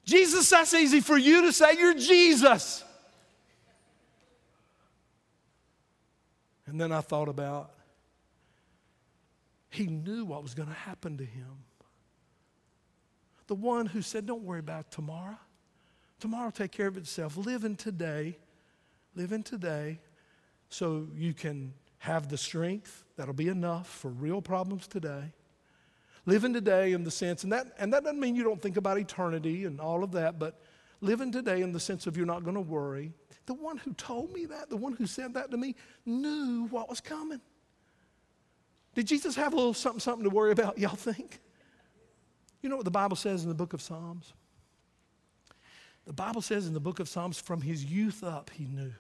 [0.06, 1.78] Jesus, that's easy for you to say.
[1.78, 2.82] You're Jesus.
[6.68, 7.72] And then I thought about
[9.70, 11.64] he knew what was going to happen to him.
[13.48, 15.38] The one who said, Don't worry about tomorrow.
[16.20, 17.38] Tomorrow will take care of itself.
[17.38, 18.38] Live in today.
[19.16, 20.00] Live in today
[20.70, 25.34] so you can have the strength that'll be enough for real problems today.
[26.26, 28.78] Live in today in the sense, and that, and that doesn't mean you don't think
[28.78, 30.60] about eternity and all of that, but
[31.06, 33.14] live in today in the sense of you're not going to worry.
[33.46, 36.90] The one who told me that, the one who said that to me, knew what
[36.90, 37.42] was coming.
[38.96, 41.40] Did Jesus have a little something, something to worry about, y'all think?
[42.62, 44.34] You know what the Bible says in the book of Psalms?
[46.06, 48.94] The Bible says in the book of Psalms, from his youth up, he knew.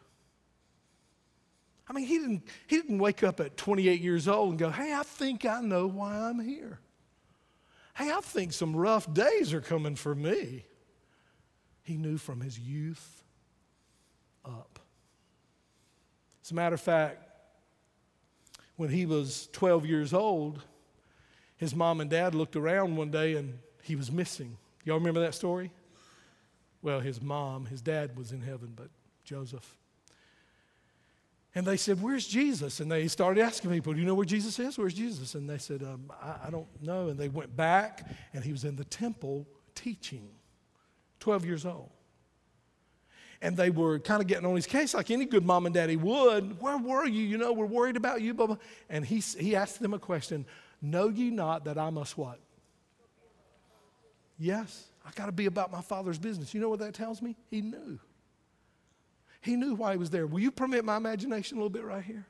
[1.88, 4.94] I mean, he didn't, he didn't wake up at 28 years old and go, hey,
[4.94, 6.80] I think I know why I'm here.
[7.96, 10.66] Hey, I think some rough days are coming for me.
[11.86, 13.24] He knew from his youth
[14.44, 14.80] up.
[16.44, 17.24] As a matter of fact,
[18.76, 20.62] when he was 12 years old,
[21.58, 24.58] his mom and dad looked around one day and he was missing.
[24.84, 25.72] Y'all remember that story?
[26.82, 28.90] Well, his mom, his dad was in heaven, but
[29.24, 29.78] Joseph.
[31.54, 32.80] And they said, Where's Jesus?
[32.80, 34.78] And they started asking people, Do you know where Jesus is?
[34.78, 35.36] Where's Jesus?
[35.36, 37.10] And they said, um, I, I don't know.
[37.10, 40.28] And they went back, and he was in the temple teaching,
[41.26, 41.90] 12 years old.
[43.42, 45.96] And they were kind of getting on his case like any good mom and daddy
[45.96, 46.62] would.
[46.62, 47.24] Where were you?
[47.24, 48.58] You know, we're worried about you, blah, blah.
[48.92, 50.46] And he, he asked them a question
[50.84, 52.40] Know ye not that I must what?
[54.38, 54.86] Yes.
[55.04, 56.54] I got to be about my father's business.
[56.54, 57.36] You know what that tells me?
[57.50, 57.98] He knew.
[59.42, 60.28] He knew why he was there.
[60.28, 62.28] Will you permit my imagination a little bit right here?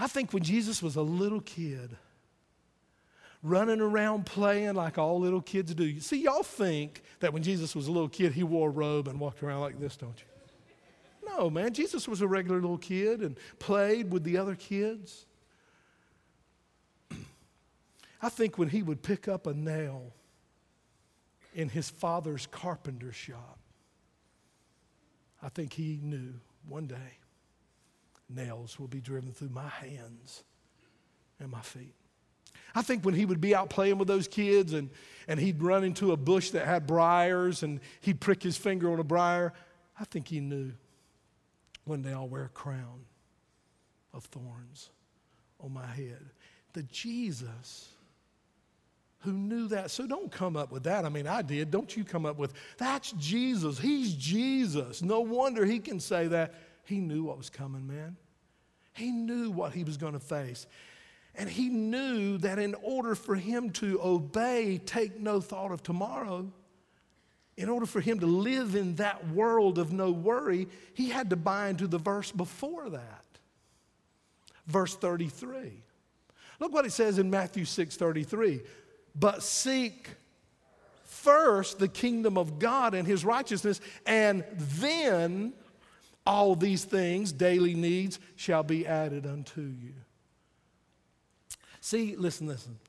[0.00, 1.96] I think when Jesus was a little kid,
[3.42, 5.84] running around playing like all little kids do.
[5.84, 9.08] You see, y'all think that when Jesus was a little kid, he wore a robe
[9.08, 11.28] and walked around like this, don't you?
[11.28, 11.72] No, man.
[11.72, 15.26] Jesus was a regular little kid and played with the other kids.
[18.22, 20.12] I think when he would pick up a nail
[21.56, 23.58] in his father's carpenter shop.
[25.42, 26.34] I think he knew
[26.68, 27.18] one day
[28.28, 30.44] nails will be driven through my hands
[31.40, 31.94] and my feet.
[32.76, 34.90] I think when he would be out playing with those kids and,
[35.26, 39.00] and he'd run into a bush that had briars and he'd prick his finger on
[39.00, 39.54] a briar,
[39.98, 40.72] I think he knew
[41.86, 43.06] one day I'll wear a crown
[44.12, 44.90] of thorns
[45.58, 46.20] on my head.
[46.74, 47.88] The Jesus
[49.20, 49.90] who knew that.
[49.90, 51.06] So don't come up with that.
[51.06, 51.70] I mean, I did.
[51.70, 53.78] Don't you come up with, that's Jesus.
[53.78, 55.00] He's Jesus.
[55.00, 56.52] No wonder he can say that.
[56.84, 58.18] He knew what was coming, man.
[58.92, 60.66] He knew what he was going to face.
[61.36, 66.50] And he knew that in order for him to obey, take no thought of tomorrow,
[67.56, 71.36] in order for him to live in that world of no worry, he had to
[71.36, 73.24] buy into the verse before that.
[74.66, 75.82] Verse 33.
[76.58, 78.62] Look what it says in Matthew 6 33
[79.18, 80.10] but seek
[81.04, 85.54] first the kingdom of God and his righteousness, and then
[86.26, 89.94] all these things, daily needs, shall be added unto you.
[91.86, 92.80] See, listen, listen.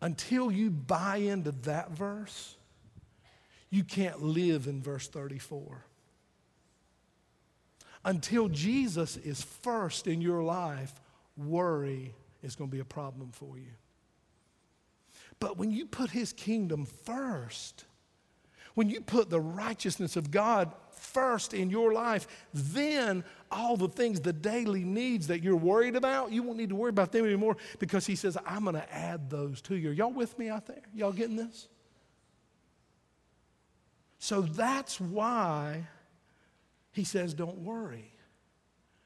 [0.00, 2.54] Until you buy into that verse,
[3.68, 5.84] you can't live in verse 34.
[8.04, 10.92] Until Jesus is first in your life,
[11.36, 13.72] worry is going to be a problem for you.
[15.40, 17.86] But when you put his kingdom first,
[18.74, 24.20] when you put the righteousness of God first in your life, then all the things,
[24.20, 27.56] the daily needs that you're worried about, you won't need to worry about them anymore
[27.78, 29.90] because he says, I'm going to add those to you.
[29.90, 30.82] Are y'all with me out there?
[30.94, 31.68] Y'all getting this?
[34.18, 35.86] So that's why
[36.92, 38.12] he says, Don't worry.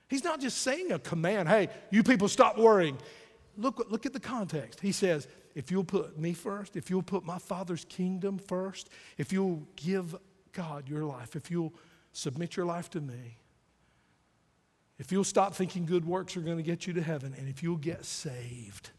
[0.08, 2.98] He's not just saying a command, hey, you people stop worrying.
[3.56, 4.80] Look, look at the context.
[4.80, 9.32] He says, if you'll put me first, if you'll put my Father's kingdom first, if
[9.32, 10.16] you'll give
[10.52, 11.74] God your life, if you'll
[12.12, 13.38] submit your life to me,
[14.98, 17.62] if you'll stop thinking good works are going to get you to heaven, and if
[17.62, 18.90] you'll get saved,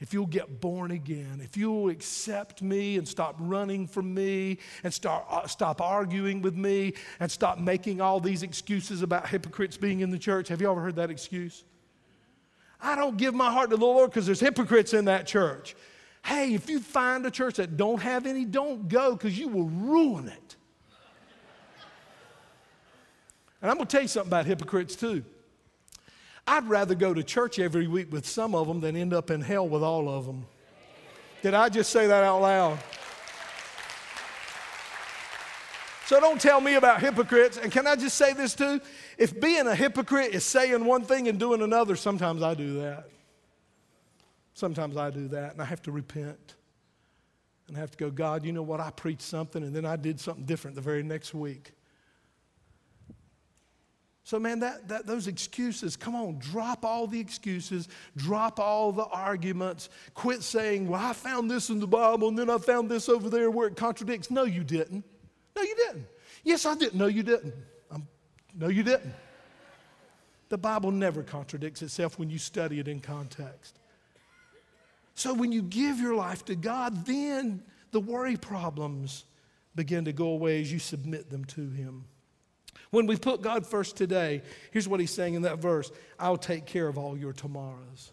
[0.00, 4.94] if you'll get born again, if you'll accept me and stop running from me and
[4.94, 10.00] start, uh, stop arguing with me and stop making all these excuses about hypocrites being
[10.00, 10.48] in the church.
[10.48, 11.64] Have you ever heard that excuse?
[12.80, 15.74] I don't give my heart to the Lord because there's hypocrites in that church.
[16.28, 19.64] Hey, if you find a church that don't have any, don't go because you will
[19.64, 20.56] ruin it.
[23.62, 25.24] And I'm going to tell you something about hypocrites too.
[26.46, 29.40] I'd rather go to church every week with some of them than end up in
[29.40, 30.44] hell with all of them.
[31.40, 32.78] Did I just say that out loud?
[36.04, 37.56] So don't tell me about hypocrites.
[37.56, 38.82] And can I just say this too?
[39.16, 43.08] If being a hypocrite is saying one thing and doing another, sometimes I do that.
[44.58, 46.56] Sometimes I do that, and I have to repent.
[47.68, 48.80] And I have to go, God, you know what?
[48.80, 51.70] I preached something, and then I did something different the very next week.
[54.24, 59.04] So, man, that, that, those excuses, come on, drop all the excuses, drop all the
[59.04, 63.08] arguments, quit saying, well, I found this in the Bible and then I found this
[63.08, 64.28] over there where it contradicts.
[64.28, 65.04] No, you didn't.
[65.54, 66.06] No, you didn't.
[66.42, 66.96] Yes, I didn't.
[66.96, 67.54] No, you didn't.
[67.92, 68.08] Um,
[68.58, 69.14] no, you didn't.
[70.48, 73.78] The Bible never contradicts itself when you study it in context.
[75.18, 79.24] So when you give your life to God, then the worry problems
[79.74, 82.04] begin to go away as you submit them to Him.
[82.90, 85.90] When we put God first today, here's what He's saying in that verse
[86.20, 88.12] I'll take care of all your tomorrows.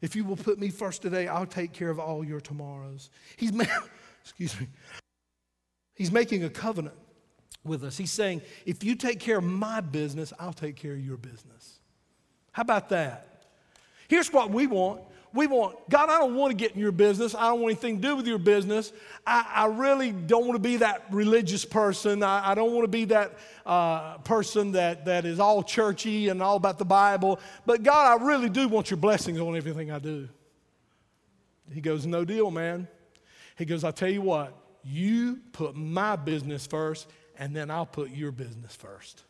[0.00, 3.10] If you will put me first today, I'll take care of all your tomorrows.
[3.36, 3.64] He's, ma-
[4.22, 4.68] excuse me.
[5.96, 6.94] He's making a covenant
[7.64, 7.96] with us.
[7.96, 11.80] He's saying, if you take care of my business, I'll take care of your business.
[12.52, 13.48] How about that?
[14.06, 15.00] Here's what we want.
[15.36, 17.34] We want, God, I don't want to get in your business.
[17.34, 18.92] I don't want anything to do with your business.
[19.26, 22.22] I, I really don't want to be that religious person.
[22.22, 26.42] I, I don't want to be that uh, person that, that is all churchy and
[26.42, 27.38] all about the Bible.
[27.66, 30.28] But God, I really do want your blessings on everything I do.
[31.70, 32.88] He goes, No deal, man.
[33.56, 37.08] He goes, I'll tell you what, you put my business first,
[37.38, 39.22] and then I'll put your business first.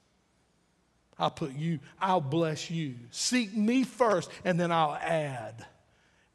[1.18, 2.94] I'll put you, I'll bless you.
[3.10, 5.64] Seek me first, and then I'll add.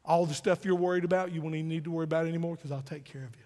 [0.04, 2.72] All the stuff you're worried about, you won't even need to worry about anymore because
[2.72, 3.44] I'll take care of you.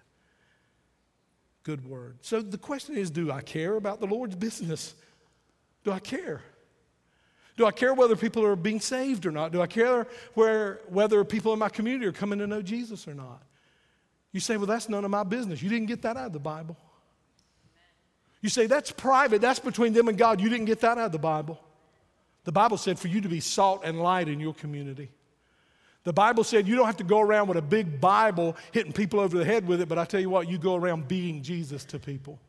[1.63, 2.17] Good word.
[2.21, 4.95] So the question is do I care about the Lord's business?
[5.83, 6.41] Do I care?
[7.57, 9.51] Do I care whether people are being saved or not?
[9.51, 13.15] Do I care where, whether people in my community are coming to know Jesus or
[13.15, 13.41] not?
[14.31, 15.61] You say, well, that's none of my business.
[15.61, 16.77] You didn't get that out of the Bible.
[18.41, 19.41] You say, that's private.
[19.41, 20.39] That's between them and God.
[20.39, 21.59] You didn't get that out of the Bible.
[22.43, 25.09] The Bible said for you to be salt and light in your community.
[26.07, 29.19] The Bible said you don't have to go around with a big Bible hitting people
[29.19, 31.83] over the head with it, but I tell you what, you go around being Jesus
[31.83, 32.39] to people.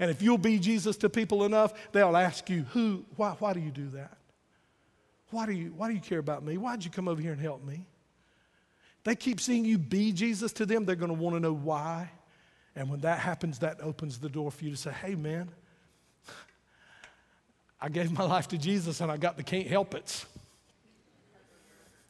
[0.00, 3.60] And if you'll be Jesus to people enough, they'll ask you, who, why, why do
[3.60, 4.18] you do that?
[5.30, 6.58] Why do you, why do you care about me?
[6.58, 7.86] Why'd you come over here and help me?
[9.04, 12.10] They keep seeing you be Jesus to them, they're want to know why.
[12.74, 15.48] And when that happens, that opens the door for you to say, hey, man,
[17.80, 20.24] I gave my life to Jesus and I got the can't help it.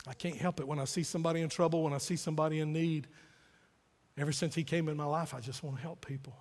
[0.07, 2.73] I can't help it when I see somebody in trouble, when I see somebody in
[2.73, 3.07] need.
[4.17, 6.37] Ever since he came in my life, I just want to help people.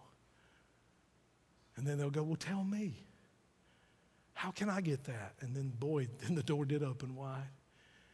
[1.75, 3.05] And then they'll go, Well, tell me,
[4.33, 5.33] how can I get that?
[5.41, 7.49] And then, boy, then the door did open wide.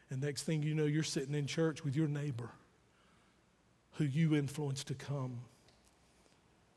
[0.10, 2.50] And next thing you know, you're sitting in church with your neighbor
[3.94, 5.40] who you influenced to come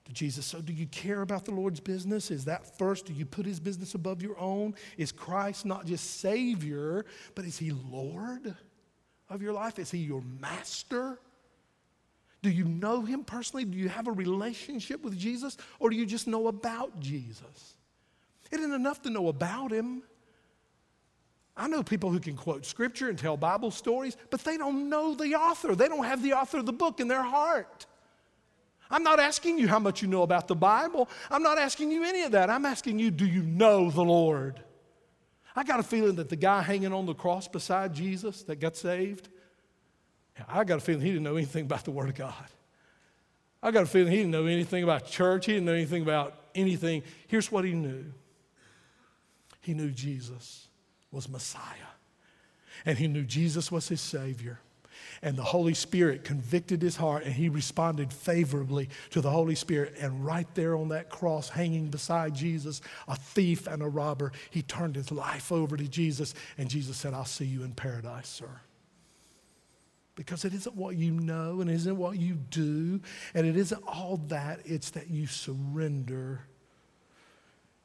[0.08, 0.46] to Jesus.
[0.46, 2.30] So, do you care about the Lord's business?
[2.30, 3.06] Is that first?
[3.06, 4.74] Do you put his business above your own?
[4.96, 7.04] Is Christ not just Savior,
[7.34, 8.54] but is he Lord
[9.28, 9.78] of your life?
[9.78, 11.20] Is he your master?
[12.42, 13.64] Do you know him personally?
[13.64, 15.56] Do you have a relationship with Jesus?
[15.78, 17.74] Or do you just know about Jesus?
[18.50, 20.02] It isn't enough to know about him.
[21.54, 25.14] I know people who can quote scripture and tell Bible stories, but they don't know
[25.14, 25.74] the author.
[25.74, 27.86] They don't have the author of the book in their heart.
[28.90, 31.08] I'm not asking you how much you know about the Bible.
[31.30, 32.50] I'm not asking you any of that.
[32.50, 34.60] I'm asking you, do you know the Lord?
[35.54, 38.76] I got a feeling that the guy hanging on the cross beside Jesus that got
[38.76, 39.28] saved,
[40.48, 42.32] I got a feeling he didn't know anything about the Word of God.
[43.62, 45.46] I got a feeling he didn't know anything about church.
[45.46, 47.02] He didn't know anything about anything.
[47.26, 48.12] Here's what he knew
[49.60, 50.68] he knew Jesus
[51.10, 51.62] was Messiah.
[52.86, 54.60] And he knew Jesus was his Savior.
[55.22, 59.96] And the Holy Spirit convicted his heart, and he responded favorably to the Holy Spirit.
[60.00, 64.62] And right there on that cross, hanging beside Jesus, a thief and a robber, he
[64.62, 66.34] turned his life over to Jesus.
[66.56, 68.60] And Jesus said, I'll see you in paradise, sir.
[70.14, 73.00] Because it isn't what you know, and it isn't what you do,
[73.34, 76.40] and it isn't all that, it's that you surrender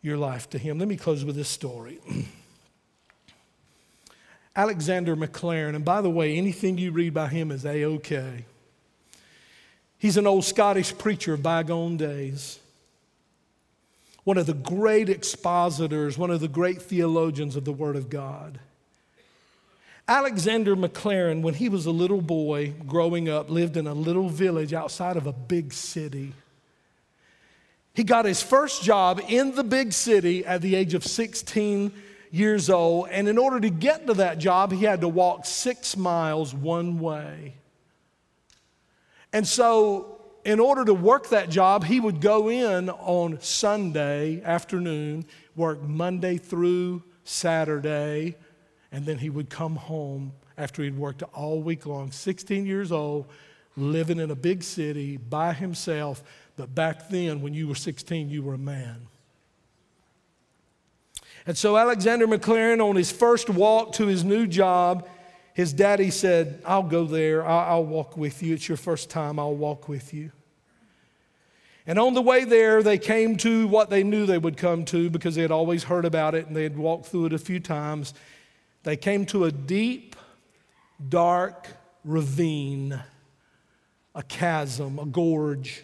[0.01, 0.79] your life to him.
[0.79, 1.99] Let me close with this story.
[4.55, 8.45] Alexander Maclaren, and by the way, anything you read by him is A OK.
[9.97, 12.59] He's an old Scottish preacher of bygone days,
[14.23, 18.59] one of the great expositors, one of the great theologians of the Word of God.
[20.07, 24.73] Alexander Maclaren, when he was a little boy growing up, lived in a little village
[24.73, 26.33] outside of a big city.
[27.93, 31.93] He got his first job in the big city at the age of 16
[32.33, 35.95] years old, and in order to get to that job, he had to walk six
[35.95, 37.53] miles one way.
[39.31, 45.25] And so, in order to work that job, he would go in on Sunday afternoon,
[45.55, 48.35] work Monday through Saturday,
[48.91, 53.27] and then he would come home after he'd worked all week long, 16 years old,
[53.77, 56.23] living in a big city by himself.
[56.57, 59.07] But back then, when you were 16, you were a man.
[61.45, 65.07] And so Alexander Maclaren, on his first walk to his new job,
[65.53, 67.45] his daddy said, I'll go there.
[67.45, 68.53] I'll, I'll walk with you.
[68.53, 69.37] It's your first time.
[69.39, 70.31] I'll walk with you.
[71.85, 75.09] And on the way there, they came to what they knew they would come to
[75.09, 77.59] because they had always heard about it and they had walked through it a few
[77.59, 78.13] times.
[78.83, 80.15] They came to a deep,
[81.09, 81.67] dark
[82.05, 82.99] ravine,
[84.15, 85.83] a chasm, a gorge.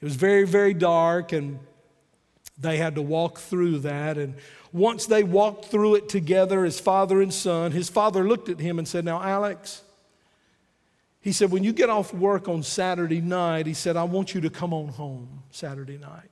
[0.00, 1.58] It was very, very dark, and
[2.60, 4.18] they had to walk through that.
[4.18, 4.34] And
[4.72, 8.78] once they walked through it together as father and son, his father looked at him
[8.78, 9.82] and said, Now, Alex,
[11.20, 14.40] he said, when you get off work on Saturday night, he said, I want you
[14.42, 16.30] to come on home Saturday night.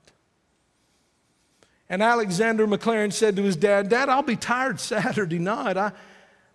[1.89, 5.77] And Alexander Maclaren said to his dad, Dad, I'll be tired Saturday night.
[5.77, 5.91] I,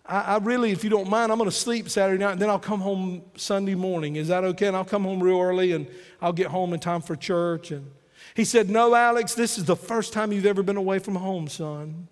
[0.05, 2.49] I, I really, if you don't mind, I'm going to sleep Saturday night and then
[2.49, 4.17] I'll come home Sunday morning.
[4.17, 4.67] Is that okay?
[4.67, 5.87] And I'll come home real early and
[6.21, 7.71] I'll get home in time for church.
[7.71, 7.89] And
[8.35, 11.47] he said, No, Alex, this is the first time you've ever been away from home,
[11.47, 12.07] son.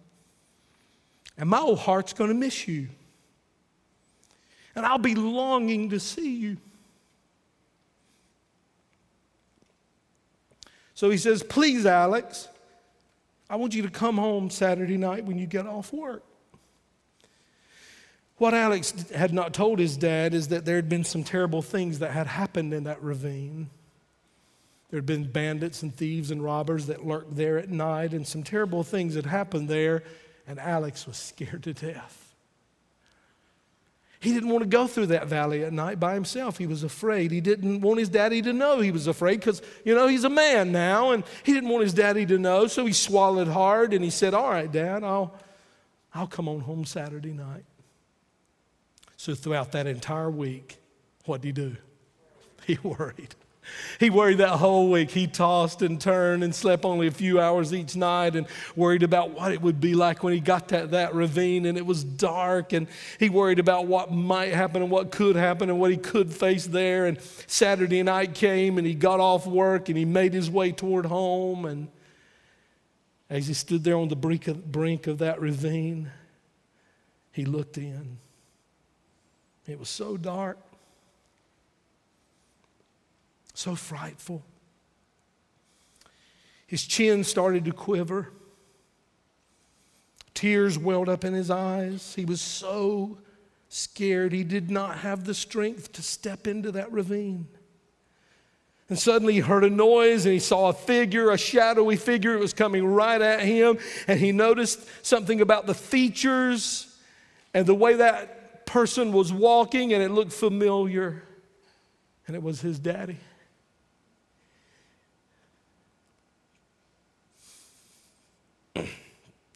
[1.37, 2.87] And my old heart's going to miss you
[4.75, 6.57] and I'll be longing to see you.
[10.95, 12.47] So he says, Please, Alex,
[13.49, 16.23] I want you to come home Saturday night when you get off work.
[18.37, 21.99] What Alex had not told his dad is that there had been some terrible things
[21.99, 23.69] that had happened in that ravine.
[24.93, 28.43] There had been bandits and thieves and robbers that lurked there at night, and some
[28.43, 30.03] terrible things had happened there,
[30.45, 32.35] and Alex was scared to death.
[34.19, 36.59] He didn't want to go through that valley at night by himself.
[36.59, 37.31] He was afraid.
[37.31, 40.29] He didn't want his daddy to know he was afraid because, you know, he's a
[40.29, 42.67] man now and he didn't want his daddy to know.
[42.67, 45.33] So he swallowed hard and he said, All right, Dad, I'll,
[46.13, 47.65] I'll come on home Saturday night.
[49.17, 50.77] So throughout that entire week,
[51.25, 51.77] what did he do?
[52.67, 53.33] He worried.
[53.99, 55.11] He worried that whole week.
[55.11, 59.31] He tossed and turned and slept only a few hours each night and worried about
[59.31, 62.73] what it would be like when he got to that ravine and it was dark.
[62.73, 62.87] And
[63.19, 66.65] he worried about what might happen and what could happen and what he could face
[66.65, 67.05] there.
[67.05, 71.05] And Saturday night came and he got off work and he made his way toward
[71.05, 71.65] home.
[71.65, 71.87] And
[73.29, 76.11] as he stood there on the brink of, brink of that ravine,
[77.31, 78.17] he looked in.
[79.65, 80.59] It was so dark
[83.53, 84.43] so frightful.
[86.67, 88.29] His chin started to quiver.
[90.33, 92.15] Tears welled up in his eyes.
[92.15, 93.19] He was so
[93.69, 97.47] scared, he did not have the strength to step into that ravine.
[98.89, 102.33] And suddenly he heard a noise and he saw a figure, a shadowy figure.
[102.35, 103.79] It was coming right at him.
[104.07, 106.95] And he noticed something about the features
[107.55, 111.23] and the way that person was walking, and it looked familiar.
[112.27, 113.17] And it was his daddy.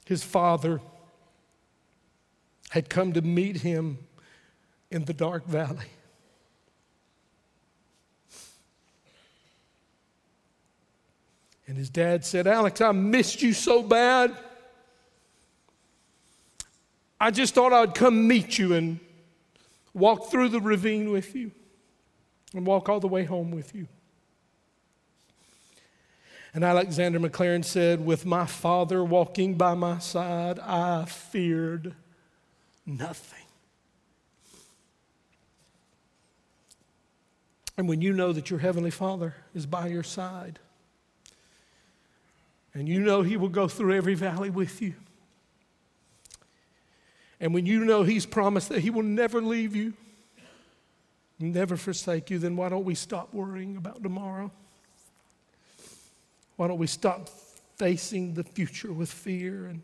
[0.08, 0.80] His father
[2.70, 3.98] had come to meet him
[4.90, 5.88] in the dark valley.
[11.68, 14.34] And his dad said, Alex, I missed you so bad.
[17.20, 19.02] I just thought I'd come meet you and
[19.94, 21.52] walk through the ravine with you
[22.54, 23.88] and walk all the way home with you.
[26.54, 31.94] And Alexander Maclaren said, With my father walking by my side, I feared
[32.86, 33.38] nothing.
[37.78, 40.60] And when you know that your Heavenly Father is by your side,
[42.74, 44.96] and you know He will go through every valley with you,
[47.40, 49.94] and when you know He's promised that He will never leave you,
[51.40, 54.52] never forsake you, then why don't we stop worrying about tomorrow?
[56.58, 57.30] Why don't we stop
[57.78, 59.68] facing the future with fear?
[59.68, 59.82] And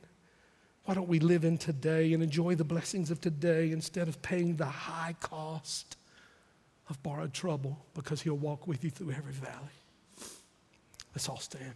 [0.85, 4.57] why don't we live in today and enjoy the blessings of today instead of paying
[4.57, 5.95] the high cost
[6.89, 9.53] of borrowed trouble because He'll walk with you through every valley?
[11.15, 11.73] Let's all stand.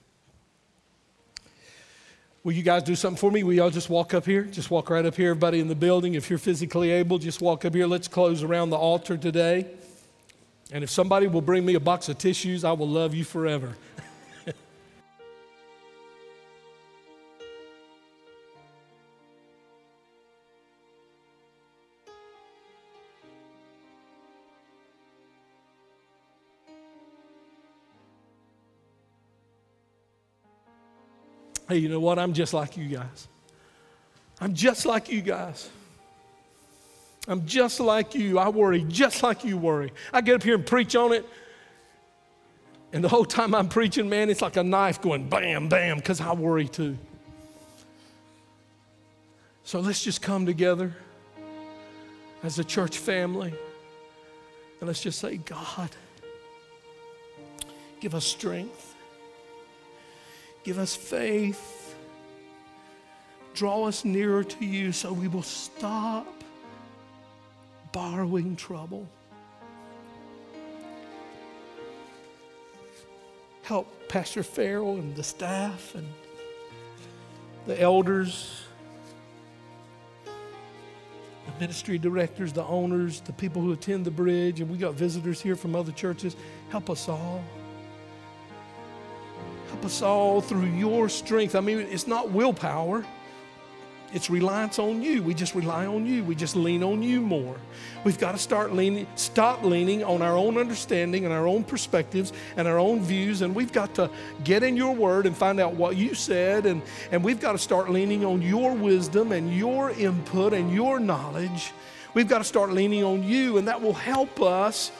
[2.43, 3.43] Will you guys do something for me?
[3.43, 4.43] Will y'all just walk up here?
[4.43, 6.13] Just walk right up here, everybody in the building.
[6.13, 7.85] If you're physically able, just walk up here.
[7.85, 9.67] Let's close around the altar today.
[10.71, 13.75] And if somebody will bring me a box of tissues, I will love you forever.
[31.67, 32.17] Hey, you know what?
[32.17, 33.27] I'm just like you guys.
[34.39, 35.69] I'm just like you guys.
[37.27, 38.39] I'm just like you.
[38.39, 39.91] I worry just like you worry.
[40.13, 41.25] I get up here and preach on it.
[42.93, 46.21] And the whole time I'm preaching, man, it's like a knife going bam, bam, because
[46.21, 46.97] I worry too.
[49.63, 50.95] So let's just come together
[52.43, 53.53] as a church family
[54.79, 55.89] and let's just say, God,
[57.99, 58.95] Give us strength.
[60.67, 61.95] Give us faith.
[63.53, 66.27] Draw us nearer to you so we will stop
[67.93, 69.07] borrowing trouble.
[73.61, 76.05] Help Pastor Farrell and the staff and
[77.65, 78.65] the elders,
[80.25, 85.39] the ministry directors, the owners, the people who attend the bridge, and we got visitors
[85.39, 86.35] here from other churches.
[86.71, 87.41] Help us all.
[89.87, 91.55] Us all through your strength.
[91.55, 93.05] I mean, it's not willpower.
[94.11, 95.23] It's reliance on you.
[95.23, 96.25] We just rely on you.
[96.25, 97.55] We just lean on you more.
[98.03, 102.33] We've got to start leaning, stop leaning on our own understanding and our own perspectives
[102.57, 103.41] and our own views.
[103.41, 104.09] And we've got to
[104.43, 106.65] get in your word and find out what you said.
[106.65, 106.81] And,
[107.13, 111.71] and we've got to start leaning on your wisdom and your input and your knowledge.
[112.13, 114.91] We've got to start leaning on you, and that will help us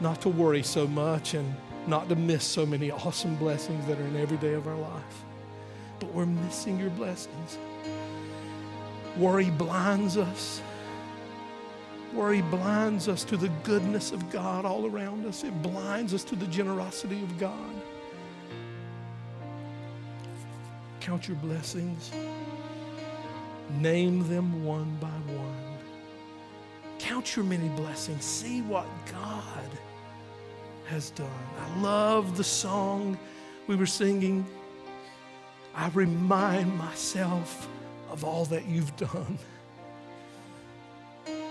[0.00, 1.54] not to worry so much and
[1.86, 5.24] not to miss so many awesome blessings that are in every day of our life.
[6.00, 7.58] But we're missing your blessings.
[9.16, 10.60] Worry blinds us.
[12.12, 15.44] Worry blinds us to the goodness of God all around us.
[15.44, 17.74] It blinds us to the generosity of God.
[21.00, 22.12] Count your blessings.
[23.80, 25.78] Name them one by one.
[26.98, 28.24] Count your many blessings.
[28.24, 29.68] See what God
[30.86, 31.28] has done.
[31.60, 33.18] I love the song
[33.66, 34.46] we were singing.
[35.74, 37.68] I remind myself
[38.10, 39.38] of all that you've done.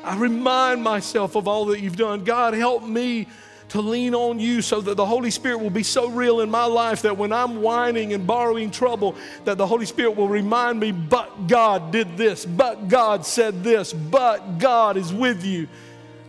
[0.04, 2.24] I remind myself of all that you've done.
[2.24, 3.28] God, help me
[3.70, 6.66] to lean on you so that the Holy Spirit will be so real in my
[6.66, 9.16] life that when I'm whining and borrowing trouble,
[9.46, 13.92] that the Holy Spirit will remind me, but God did this, but God said this,
[13.92, 15.68] but God is with you.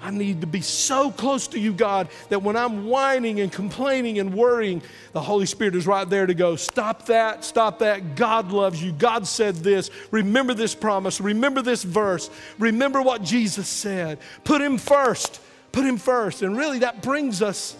[0.05, 4.19] I need to be so close to you, God, that when I'm whining and complaining
[4.19, 4.83] and worrying,
[5.13, 8.15] the Holy Spirit is right there to go, stop that, stop that.
[8.15, 8.93] God loves you.
[8.93, 9.89] God said this.
[10.11, 11.23] Remember this promise.
[11.23, 12.29] Remember this verse.
[12.59, 14.19] Remember what Jesus said.
[14.45, 15.41] Put Him first.
[15.73, 16.43] Put Him first.
[16.43, 17.75] And really, that brings us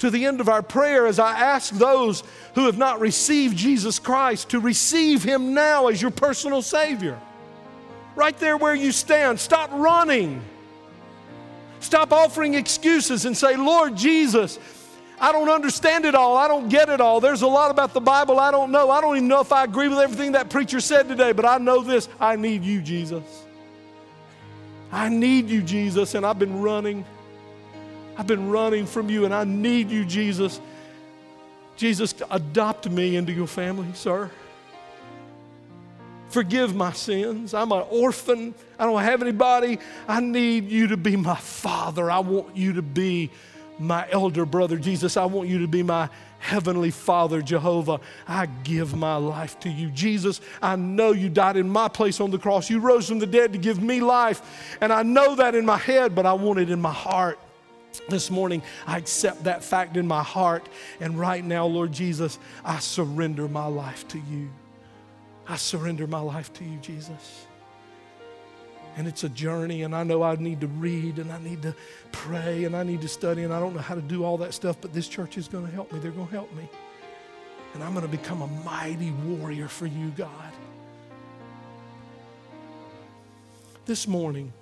[0.00, 2.22] to the end of our prayer as I ask those
[2.54, 7.18] who have not received Jesus Christ to receive Him now as your personal Savior.
[8.14, 10.42] Right there where you stand, stop running.
[11.80, 14.58] Stop offering excuses and say, Lord Jesus,
[15.20, 16.36] I don't understand it all.
[16.36, 17.20] I don't get it all.
[17.20, 18.90] There's a lot about the Bible I don't know.
[18.90, 21.58] I don't even know if I agree with everything that preacher said today, but I
[21.58, 23.22] know this I need you, Jesus.
[24.92, 27.04] I need you, Jesus, and I've been running.
[28.16, 30.60] I've been running from you, and I need you, Jesus.
[31.76, 34.30] Jesus, adopt me into your family, sir.
[36.36, 37.54] Forgive my sins.
[37.54, 38.54] I'm an orphan.
[38.78, 39.78] I don't have anybody.
[40.06, 42.10] I need you to be my father.
[42.10, 43.30] I want you to be
[43.78, 45.16] my elder brother, Jesus.
[45.16, 48.00] I want you to be my heavenly Father, Jehovah.
[48.28, 49.88] I give my life to you.
[49.88, 52.68] Jesus, I know you died in my place on the cross.
[52.68, 54.76] You rose from the dead to give me life.
[54.82, 57.38] And I know that in my head, but I want it in my heart.
[58.10, 60.68] This morning, I accept that fact in my heart.
[61.00, 64.50] And right now, Lord Jesus, I surrender my life to you.
[65.48, 67.46] I surrender my life to you, Jesus.
[68.96, 71.74] And it's a journey, and I know I need to read and I need to
[72.12, 74.54] pray and I need to study, and I don't know how to do all that
[74.54, 75.98] stuff, but this church is going to help me.
[75.98, 76.68] They're going to help me.
[77.74, 80.52] And I'm going to become a mighty warrior for you, God.
[83.84, 84.52] This morning,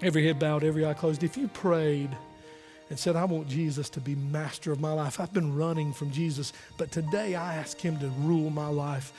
[0.00, 2.16] every head bowed, every eye closed, if you prayed
[2.88, 6.12] and said, I want Jesus to be master of my life, I've been running from
[6.12, 9.12] Jesus, but today I ask Him to rule my life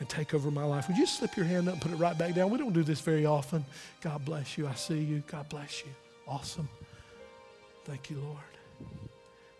[0.00, 0.88] and take over my life.
[0.88, 2.50] Would you slip your hand up and put it right back down?
[2.50, 3.64] We don't do this very often.
[4.00, 4.68] God bless you.
[4.68, 5.22] I see you.
[5.26, 5.90] God bless you.
[6.26, 6.68] Awesome.
[7.84, 8.38] Thank you, Lord.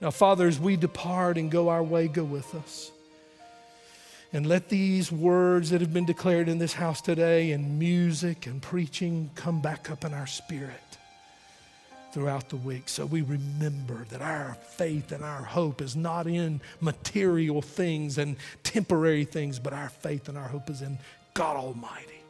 [0.01, 2.93] Now, Father, as we depart and go our way, go with us.
[4.33, 8.61] And let these words that have been declared in this house today, and music and
[8.61, 10.88] preaching, come back up in our spirit
[12.13, 16.61] throughout the week so we remember that our faith and our hope is not in
[16.81, 20.99] material things and temporary things, but our faith and our hope is in
[21.35, 22.23] God Almighty,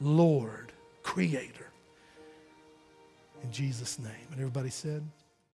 [0.00, 0.72] Lord,
[1.02, 1.66] Creator.
[3.42, 4.10] In Jesus' name.
[4.30, 5.02] And everybody said,